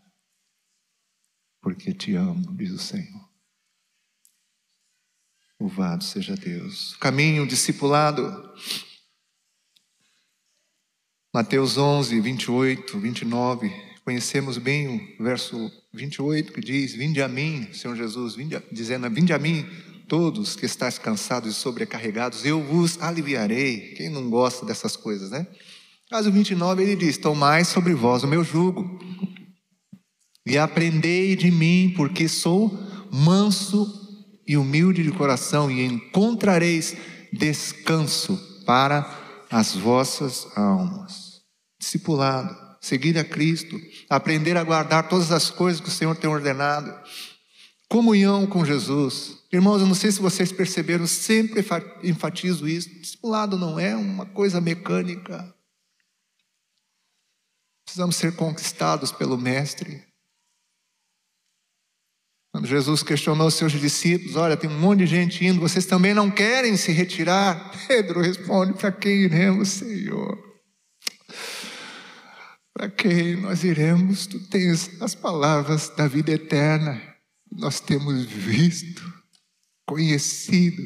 [1.60, 3.30] Porque te amo, diz o Senhor.
[5.60, 6.96] Louvado seja Deus.
[6.96, 8.52] Caminho discipulado
[11.32, 17.96] Mateus 11, 28, 29, Conhecemos bem o verso 28 que diz: Vinde a mim, Senhor
[17.96, 19.66] Jesus, vinde a, dizendo: Vinde a mim,
[20.08, 23.94] todos que estáis cansados e sobrecarregados, eu vos aliviarei.
[23.96, 25.46] Quem não gosta dessas coisas, né?
[26.10, 28.98] Caso 29 ele diz: Tomai sobre vós o meu jugo
[30.46, 32.72] e aprendei de mim, porque sou
[33.10, 34.04] manso
[34.46, 36.96] e humilde de coração, e encontrareis
[37.32, 39.04] descanso para
[39.50, 41.40] as vossas almas.
[41.80, 43.76] Discipulado, seguir a Cristo,
[44.08, 46.94] aprender a guardar todas as coisas que o Senhor tem ordenado.
[47.88, 49.44] Comunhão com Jesus.
[49.52, 51.64] Irmãos, eu não sei se vocês perceberam, sempre
[52.02, 52.88] enfatizo isso.
[53.00, 55.54] Discipulado não é uma coisa mecânica.
[57.84, 60.04] Precisamos ser conquistados pelo Mestre.
[62.52, 66.30] Quando Jesus questionou seus discípulos, olha, tem um monte de gente indo, vocês também não
[66.30, 67.70] querem se retirar?
[67.86, 70.36] Pedro responde: para quem iremos, Senhor?
[72.72, 74.26] Para quem nós iremos?
[74.26, 77.15] Tu tens as palavras da vida eterna.
[77.58, 79.02] Nós temos visto,
[79.86, 80.82] conhecido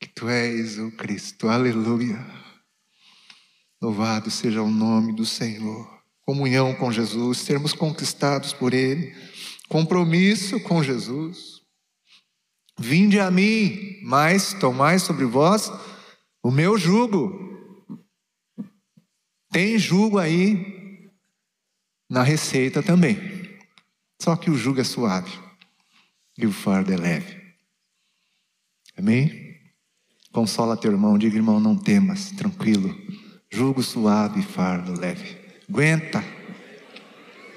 [0.00, 1.46] que tu és o Cristo.
[1.46, 2.18] Aleluia.
[3.78, 5.86] Louvado seja o nome do Senhor.
[6.22, 9.14] Comunhão com Jesus, sermos conquistados por Ele
[9.68, 11.60] compromisso com Jesus.
[12.78, 15.70] Vinde a mim, mas tomai sobre vós
[16.42, 17.30] o meu jugo.
[19.52, 21.10] Tem jugo aí
[22.08, 23.18] na receita também.
[24.18, 25.47] Só que o jugo é suave
[26.38, 27.36] e o fardo é leve.
[28.96, 29.56] Amém?
[30.32, 32.96] Consola teu irmão, diga irmão, não temas, tranquilo.
[33.50, 35.36] Jugo suave e fardo leve.
[35.68, 36.24] Aguenta.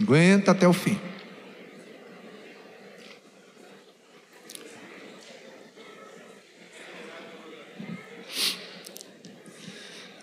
[0.01, 0.99] Aguenta até o fim.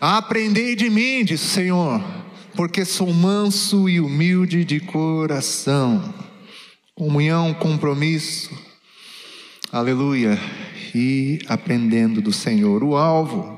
[0.00, 2.00] Aprendei de mim, diz o Senhor,
[2.54, 6.28] porque sou manso e humilde de coração.
[6.99, 8.51] Comunhão, compromisso,
[9.70, 10.36] aleluia,
[10.92, 12.82] e aprendendo do Senhor.
[12.82, 13.57] O alvo,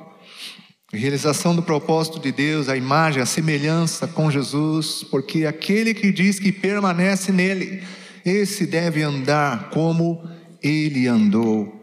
[0.93, 6.39] realização do propósito de Deus, a imagem, a semelhança com Jesus, porque aquele que diz
[6.39, 7.83] que permanece nele,
[8.27, 10.23] esse deve andar como
[10.63, 11.81] ele andou.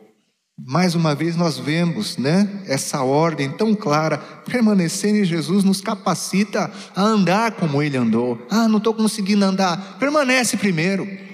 [0.64, 6.72] Mais uma vez nós vemos, né, essa ordem tão clara, permanecer em Jesus nos capacita
[6.95, 8.45] a andar como ele andou.
[8.47, 9.97] Ah, não estou conseguindo andar.
[9.97, 11.26] Permanece primeiro.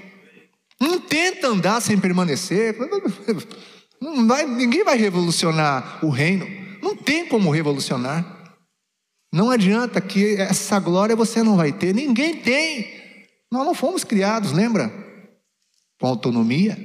[0.84, 2.75] Não tenta andar sem permanecer.
[4.01, 6.45] Não vai, ninguém vai revolucionar o reino.
[6.81, 8.57] Não tem como revolucionar.
[9.31, 11.95] Não adianta que essa glória você não vai ter.
[11.95, 13.01] Ninguém tem.
[13.49, 14.91] Nós não fomos criados, lembra?
[15.97, 16.77] Com autonomia,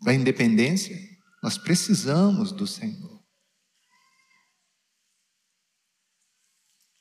[0.00, 0.98] com independência.
[1.40, 3.22] Nós precisamos do Senhor.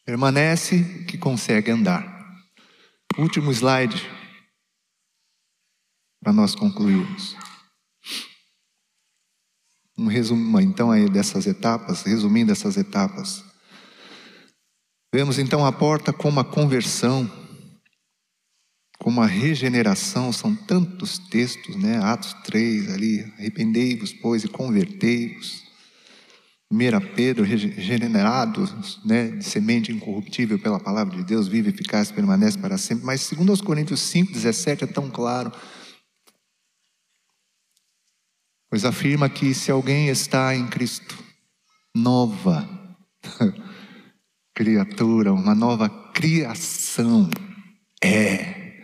[0.06, 2.06] Permanece que consegue andar.
[3.18, 4.00] Último slide
[6.26, 7.36] para nós concluirmos.
[9.96, 13.44] Um resumo então aí dessas etapas, resumindo essas etapas.
[15.14, 17.30] Vemos então a porta como a conversão
[18.98, 22.00] como a regeneração, são tantos textos, né?
[22.00, 25.62] Atos 3 ali, arrependei-vos, pois, e convertei-vos.
[26.72, 32.80] 1 Pedro, regenerados, né, de semente incorruptível pela palavra de Deus, vive, eficaz, permanece para
[32.80, 33.06] sempre.
[33.06, 35.52] Mas segundo Coríntios 5, 17 é tão claro.
[38.76, 41.18] Pois afirma que se alguém está em Cristo,
[41.96, 42.68] nova
[44.54, 47.30] criatura, uma nova criação
[48.04, 48.84] é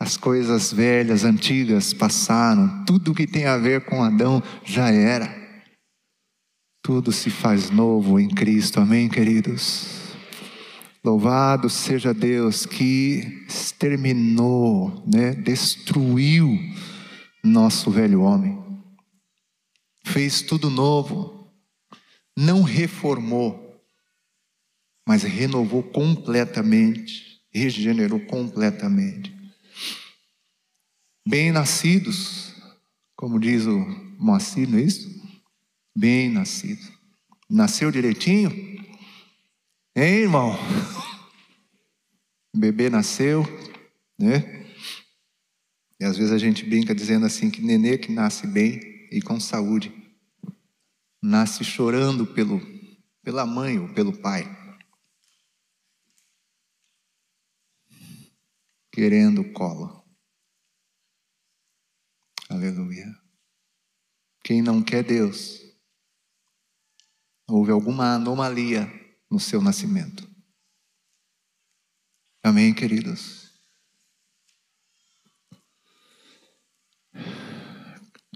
[0.00, 5.30] as coisas velhas, antigas passaram, tudo que tem a ver com Adão já era.
[6.82, 10.14] Tudo se faz novo em Cristo, amém, queridos?
[11.04, 16.58] Louvado seja Deus que exterminou, né, destruiu
[17.44, 18.69] nosso velho homem,
[20.04, 21.52] fez tudo novo,
[22.36, 23.82] não reformou,
[25.06, 29.40] mas renovou completamente, regenerou completamente
[31.30, 32.56] bem-nascidos,
[33.14, 33.78] como diz o
[34.18, 35.08] Moacir, não é isso?
[35.96, 36.82] Bem-nascido.
[37.48, 38.50] Nasceu direitinho?
[39.94, 40.58] Hein, irmão?
[42.54, 43.44] Bebê nasceu,
[44.18, 44.66] né?
[46.00, 48.80] E às vezes a gente brinca dizendo assim que nenê que nasce bem
[49.10, 49.92] e com saúde
[51.22, 52.60] nasce chorando pelo
[53.22, 54.44] pela mãe ou pelo pai.
[58.90, 60.04] Querendo colo.
[62.48, 63.06] Aleluia.
[64.42, 65.60] Quem não quer Deus,
[67.48, 68.90] houve alguma anomalia
[69.30, 70.28] no seu nascimento.
[72.42, 73.39] Amém, queridos?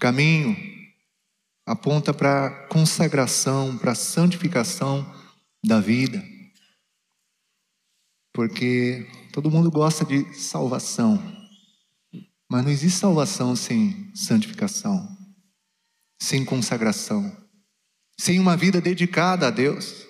[0.00, 0.56] Caminho
[1.66, 5.04] aponta para consagração, para santificação
[5.64, 6.22] da vida.
[8.32, 11.22] Porque todo mundo gosta de salvação,
[12.50, 15.08] mas não existe salvação sem santificação,
[16.20, 17.34] sem consagração,
[18.18, 20.04] sem uma vida dedicada a Deus.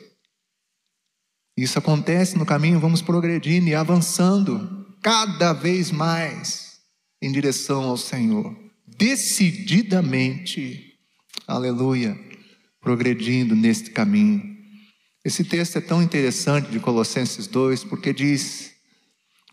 [1.57, 6.81] Isso acontece no caminho, vamos progredindo e avançando cada vez mais
[7.23, 10.95] em direção ao Senhor, decididamente,
[11.47, 12.19] aleluia,
[12.81, 14.55] progredindo neste caminho.
[15.25, 18.73] Esse texto é tão interessante de Colossenses 2, porque diz: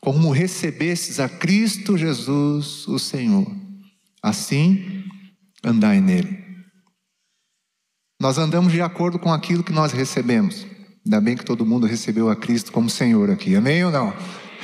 [0.01, 3.47] Como recebestes a Cristo Jesus, o Senhor,
[4.21, 5.05] assim
[5.63, 6.41] andai nele.
[8.19, 10.67] Nós andamos de acordo com aquilo que nós recebemos.
[11.03, 14.13] Ainda bem que todo mundo recebeu a Cristo como Senhor aqui, amém ou não?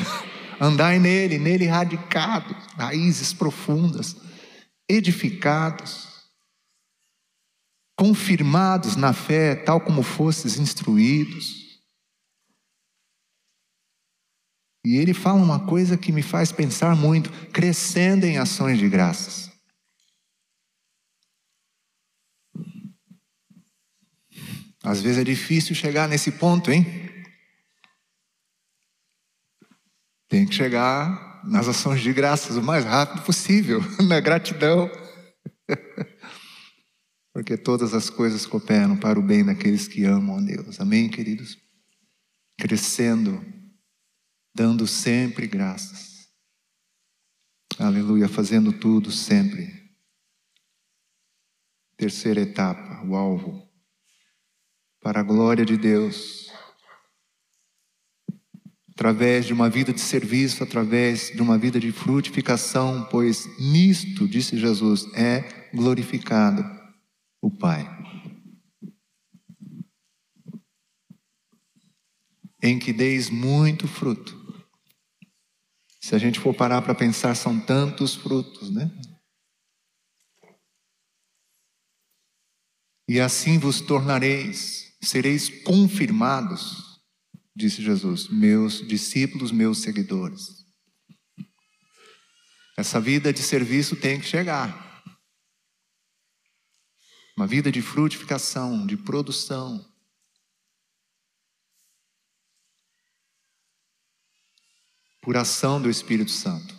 [0.62, 4.16] Andai nele, nele radicado, raízes profundas,
[4.90, 6.08] edificados,
[7.98, 11.82] confirmados na fé, tal como fostes instruídos.
[14.86, 19.52] E ele fala uma coisa que me faz pensar muito: crescendo em ações de graças.
[24.84, 26.86] Às vezes é difícil chegar nesse ponto, hein?
[30.30, 34.90] Tem que chegar nas ações de graças o mais rápido possível, na gratidão.
[37.34, 40.80] Porque todas as coisas cooperam para o bem daqueles que amam a Deus.
[40.80, 41.58] Amém, queridos?
[42.58, 43.44] Crescendo,
[44.56, 46.28] dando sempre graças.
[47.78, 49.88] Aleluia, fazendo tudo sempre.
[51.96, 53.68] Terceira etapa, o alvo
[55.00, 56.47] para a glória de Deus,
[58.98, 64.58] através de uma vida de serviço, através de uma vida de frutificação, pois nisto, disse
[64.58, 66.66] Jesus, é glorificado
[67.40, 67.88] o Pai.
[72.64, 74.36] Em que deis muito fruto.
[76.02, 78.90] Se a gente for parar para pensar, são tantos frutos, né?
[83.08, 86.87] E assim vos tornareis sereis confirmados,
[87.58, 90.64] disse Jesus, meus discípulos, meus seguidores.
[92.78, 94.86] Essa vida de serviço tem que chegar.
[97.36, 99.84] Uma vida de frutificação, de produção.
[105.24, 106.78] Por ação do Espírito Santo.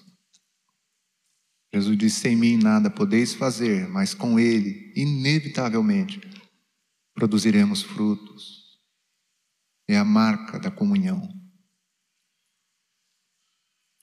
[1.75, 6.21] Jesus disse: Sem mim nada podeis fazer, mas com Ele, inevitavelmente,
[7.15, 8.58] produziremos frutos.
[9.89, 11.27] É a marca da comunhão.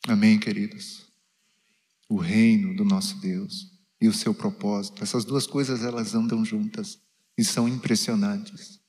[0.07, 1.05] Amém, queridos?
[2.09, 3.71] O reino do nosso Deus
[4.01, 5.03] e o seu propósito.
[5.03, 6.99] Essas duas coisas elas andam juntas
[7.38, 8.81] e são impressionantes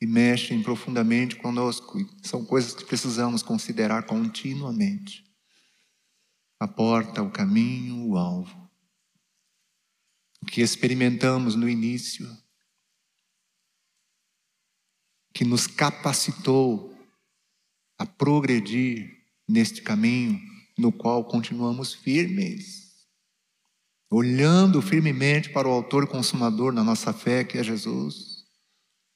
[0.00, 1.98] e mexem profundamente conosco.
[2.22, 5.24] São coisas que precisamos considerar continuamente.
[6.60, 8.70] A porta, o caminho, o alvo.
[10.40, 12.26] O que experimentamos no início
[15.36, 16.96] que nos capacitou
[17.98, 20.40] a progredir neste caminho
[20.78, 23.06] no qual continuamos firmes,
[24.10, 28.46] olhando firmemente para o Autor Consumador da nossa fé, que é Jesus,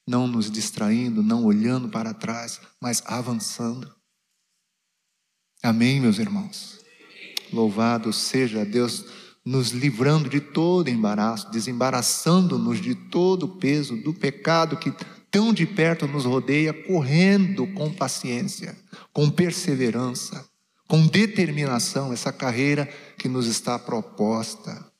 [0.07, 3.91] não nos distraindo, não olhando para trás, mas avançando.
[5.63, 6.81] Amém, meus irmãos?
[7.51, 9.05] Louvado seja Deus,
[9.43, 14.91] nos livrando de todo embaraço, desembaraçando-nos de todo o peso do pecado que
[15.31, 18.77] tão de perto nos rodeia, correndo com paciência,
[19.13, 20.45] com perseverança,
[20.87, 22.85] com determinação, essa carreira
[23.17, 24.91] que nos está proposta.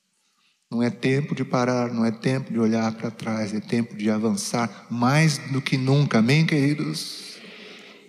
[0.72, 4.10] Não é tempo de parar, não é tempo de olhar para trás, é tempo de
[4.10, 6.20] avançar mais do que nunca.
[6.20, 7.36] Amém, queridos?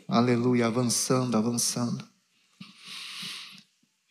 [0.06, 2.04] Aleluia, avançando, avançando.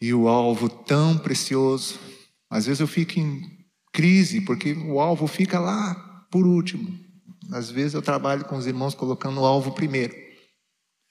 [0.02, 1.98] E o alvo tão precioso,
[2.50, 3.42] às vezes eu fico em
[3.94, 7.11] crise, porque o alvo fica lá por último.
[7.49, 10.13] Às vezes eu trabalho com os irmãos colocando o alvo primeiro.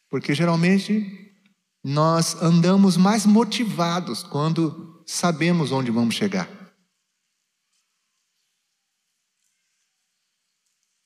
[0.09, 1.35] Porque geralmente
[1.83, 6.49] nós andamos mais motivados quando sabemos onde vamos chegar.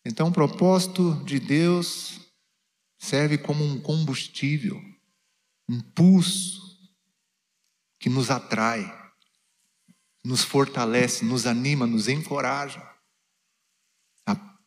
[0.07, 2.21] Então, o propósito de Deus
[2.99, 4.77] serve como um combustível,
[5.69, 6.61] um impulso
[7.99, 8.85] que nos atrai,
[10.23, 12.94] nos fortalece, nos anima, nos encoraja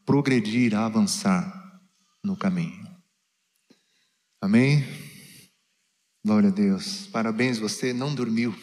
[0.08, 1.82] progredir, a avançar
[2.24, 2.88] no caminho.
[4.42, 4.88] Amém?
[6.26, 7.08] Glória a Deus.
[7.08, 8.56] Parabéns, você não dormiu.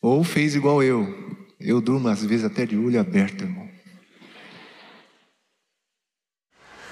[0.00, 1.48] Ou fez igual eu.
[1.58, 3.68] Eu durmo às vezes até de olho aberto, irmão.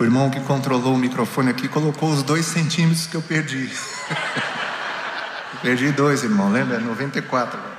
[0.01, 3.71] O irmão que controlou o microfone aqui colocou os dois centímetros que eu perdi.
[5.63, 6.81] perdi dois, irmão, lembra?
[6.81, 7.72] 94.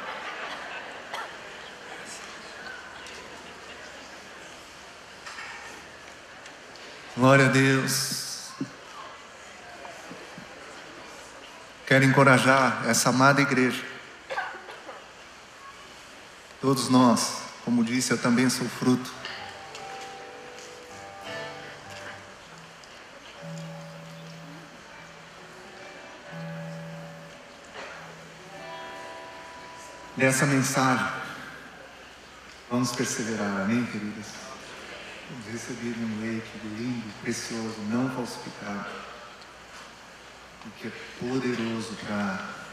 [7.15, 8.49] Glória a Deus.
[11.85, 13.85] Quero encorajar essa amada igreja.
[16.59, 19.13] Todos nós, como disse, eu também sou fruto.
[30.17, 31.05] Dessa mensagem,
[32.71, 34.52] vamos perseverar, amém, queridas?
[35.29, 38.89] Vamos receber um leite lindo, precioso, não falsificado,
[40.65, 42.63] e que é poderoso para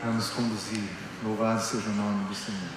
[0.00, 0.88] para nos conduzir.
[1.22, 2.70] Louvado seja o nome do Senhor.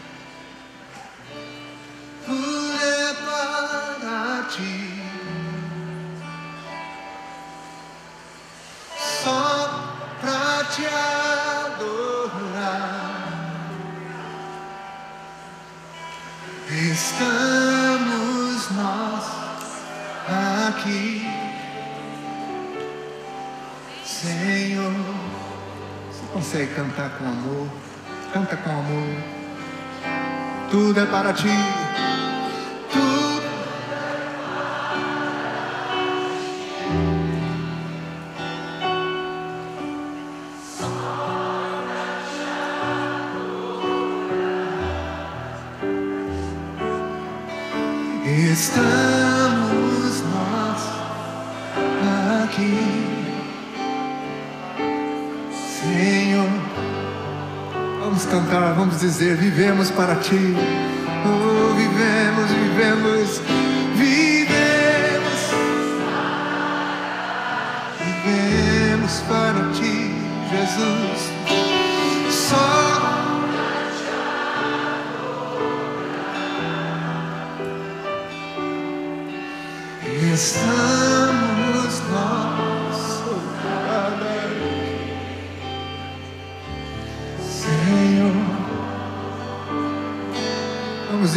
[2.26, 5.02] Tudo é para ti.
[26.53, 27.67] Consegue cantar com amor?
[28.31, 29.17] Canta com amor.
[30.69, 31.82] Tudo é para ti.
[59.03, 60.55] Dizer: vivemos para Ti.
[61.25, 63.41] Oh, vivemos, vivemos,
[63.97, 65.39] vivemos,
[67.99, 70.15] vivemos para Ti,
[70.49, 71.12] Jesus.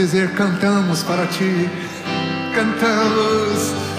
[0.06, 1.68] Dizer, cantamos para Ti,
[2.54, 3.95] cantamos, cantamos,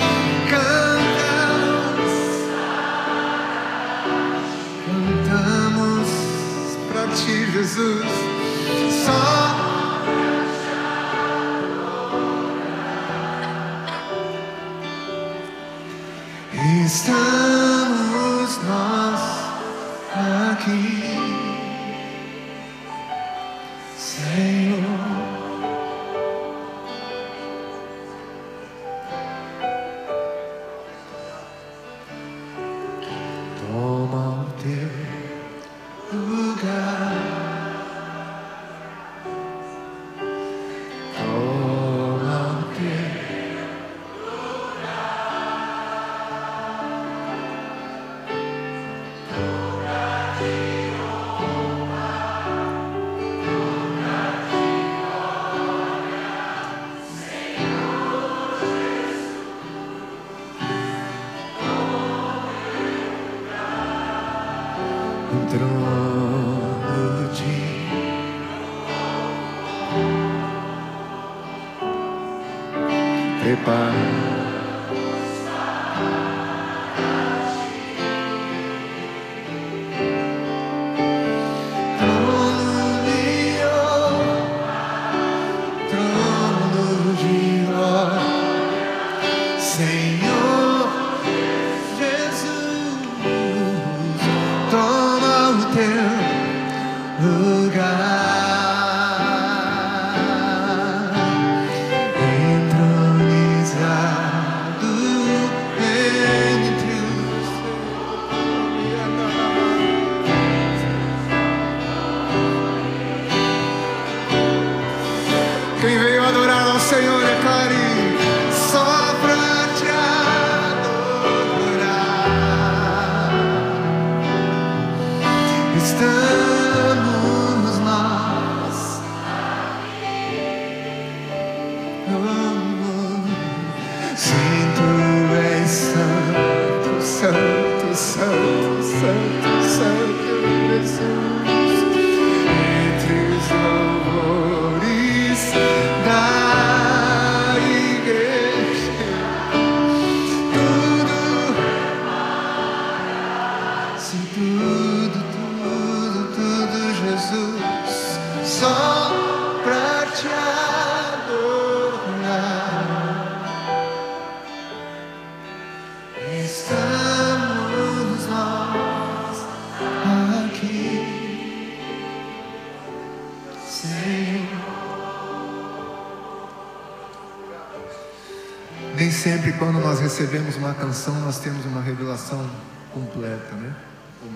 [179.57, 182.49] quando nós recebemos uma canção, nós temos uma revelação
[182.93, 183.73] completa, né?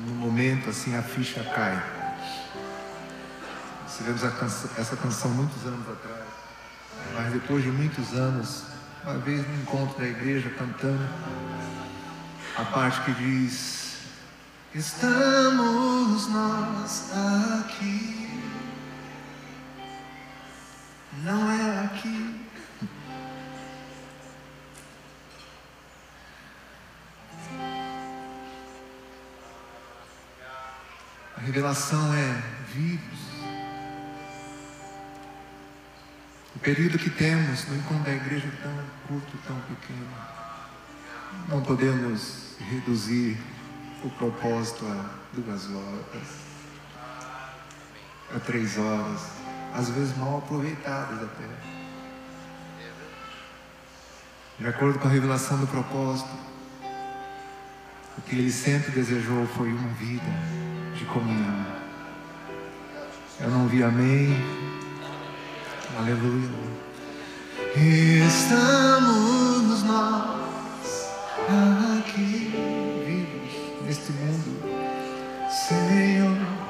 [0.08, 1.82] No momento, assim, a ficha cai.
[3.88, 6.24] Recebemos canção- essa canção muitos anos atrás,
[7.16, 8.64] mas depois de muitos anos,
[9.04, 11.08] uma vez no encontro da igreja cantando,
[12.58, 13.98] a parte que diz:
[14.74, 17.10] Estamos nós
[17.60, 18.40] aqui,
[21.24, 22.31] não é aqui.
[31.52, 32.42] Revelação é
[32.74, 33.20] vivos.
[36.56, 38.74] O período que temos no encontro da igreja é tão
[39.06, 40.08] curto, tão pequeno.
[41.50, 43.38] Não podemos reduzir
[44.02, 46.28] o propósito a duas horas,
[48.34, 49.32] a três horas,
[49.74, 51.50] às vezes mal aproveitadas até.
[54.58, 56.32] De acordo com a revelação do propósito,
[58.18, 60.71] o que ele sempre desejou foi uma vida
[61.02, 61.66] de comunhão.
[63.40, 64.38] Eu não vi amém.
[65.98, 66.50] Aleluia.
[68.28, 70.42] Estamos nós
[71.98, 72.54] aqui
[73.04, 74.62] vivos neste mundo,
[75.50, 76.61] Senhor.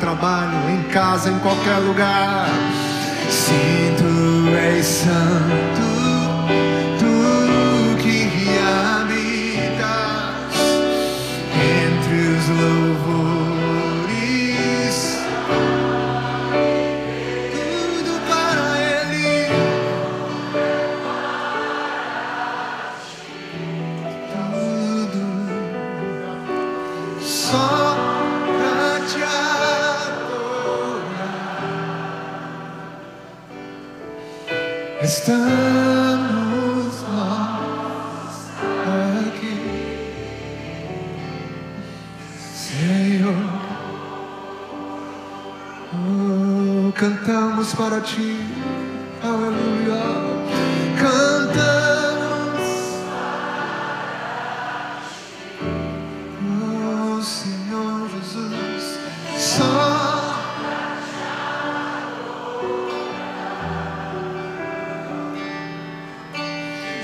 [0.00, 2.48] Trabalho, em casa, em qualquer lugar.
[3.28, 5.69] Sim, tu és santo,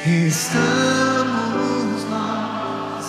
[0.09, 3.05] Estamos nós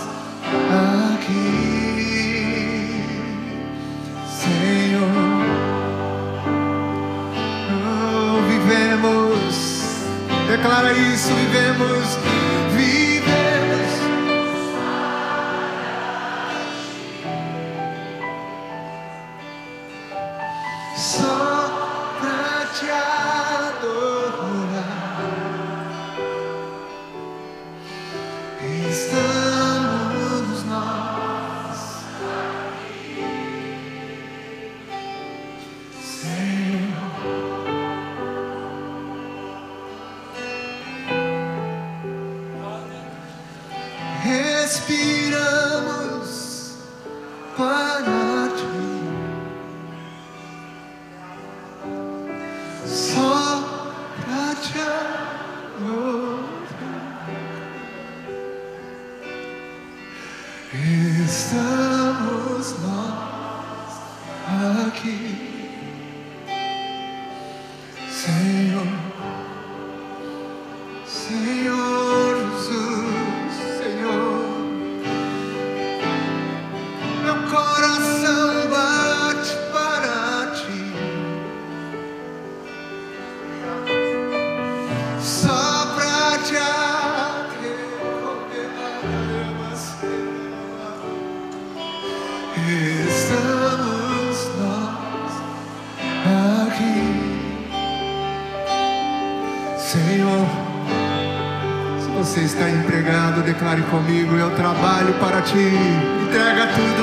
[1.13, 2.49] aqui,
[4.27, 5.07] Senhor.
[7.85, 9.53] Oh, vivemos,
[10.49, 12.17] declara isso, vivemos,
[103.67, 105.71] declare comigo: Eu trabalho para ti.
[106.23, 106.96] Entrega tudo.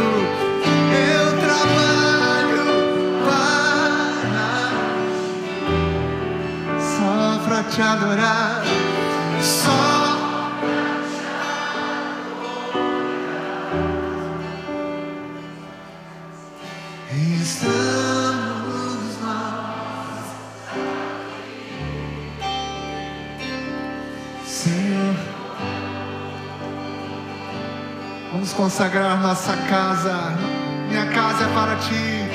[28.56, 30.32] Consagrar nossa casa.
[30.88, 32.33] Minha casa é para ti.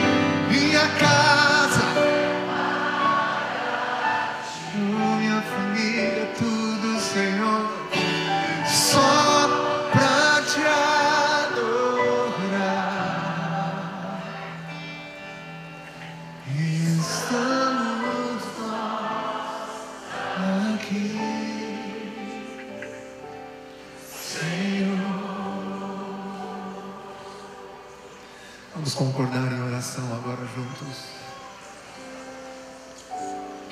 [29.00, 31.06] Concordar em oração agora juntos.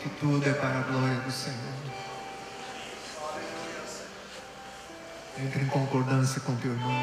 [0.01, 1.57] Que tudo é para a glória do Senhor.
[5.37, 6.93] Entre em concordância com teu irmão.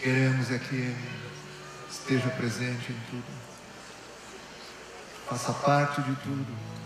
[0.00, 0.96] Queremos é que Ele
[1.88, 3.48] esteja presente em tudo.
[5.28, 6.77] Faça parte de tudo.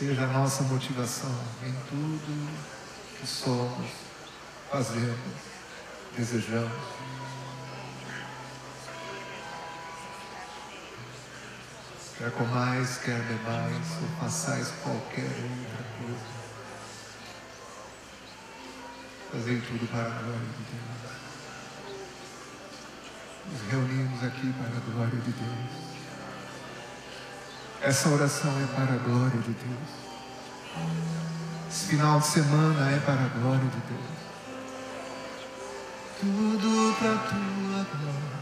[0.00, 2.48] Seja a nossa motivação em tudo
[3.20, 3.90] que somos,
[4.70, 5.18] fazemos,
[6.16, 6.72] desejamos.
[12.16, 16.40] Quer comais, quer bebais, ou façais qualquer outra coisa.
[19.32, 21.10] Fazei tudo para a glória de Deus.
[23.52, 25.89] Nos reunimos aqui para a glória de Deus.
[27.82, 29.88] Essa oração é para a glória de Deus.
[31.70, 34.20] Esse final de semana é para a glória de Deus.
[36.20, 38.40] Tudo para a tua glória.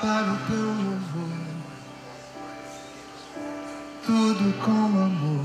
[0.00, 1.56] Para o teu louvor.
[4.04, 5.44] Tudo com amor.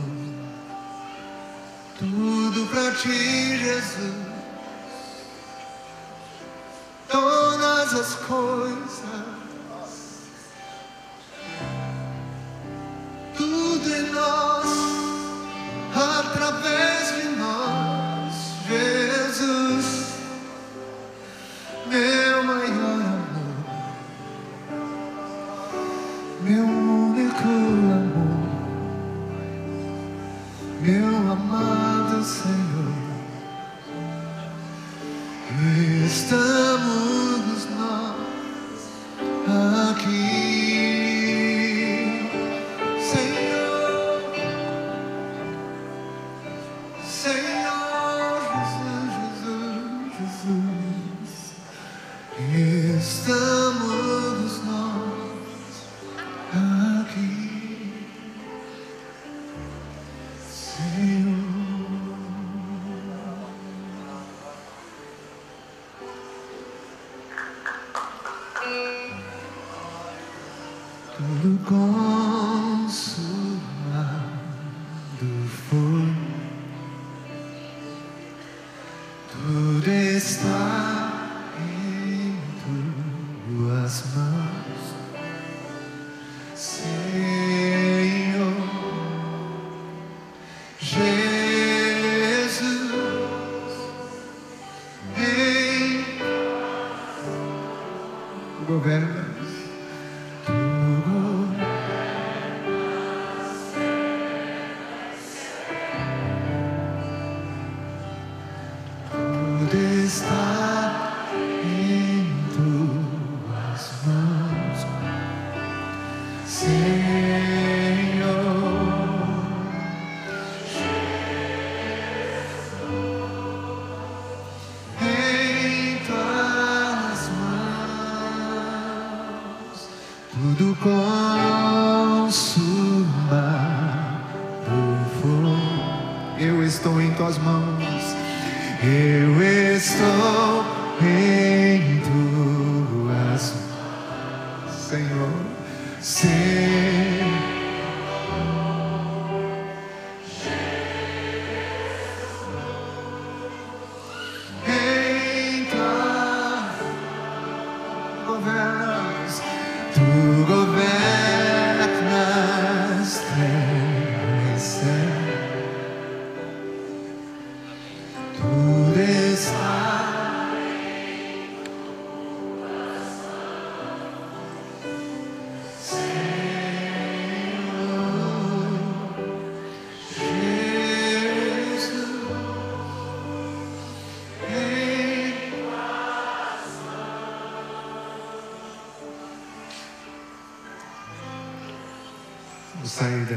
[1.97, 4.30] Tudo para ti, Jesus.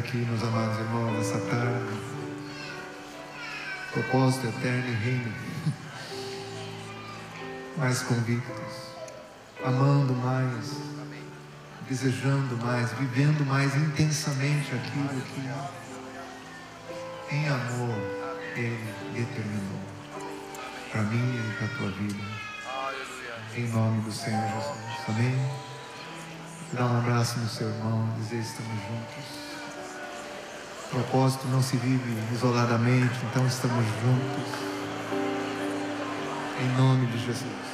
[0.04, 1.98] Daqui, meus amados irmãos, nessa tarde.
[3.92, 5.32] Propósito eterno e reino.
[7.78, 8.92] Mais convictos,
[9.64, 10.76] amando mais,
[11.88, 15.40] desejando mais, vivendo mais intensamente aquilo que,
[17.34, 17.98] em amor,
[18.54, 19.80] Ele determinou
[20.92, 22.24] para mim e para a tua vida.
[23.56, 24.78] Em nome do Senhor Jesus.
[25.08, 25.50] Amém?
[26.74, 29.43] Dá um abraço no seu irmão, dizer estamos juntos.
[30.94, 34.54] Propósito não se vive isoladamente, então estamos juntos.
[36.60, 37.73] Em nome de Jesus.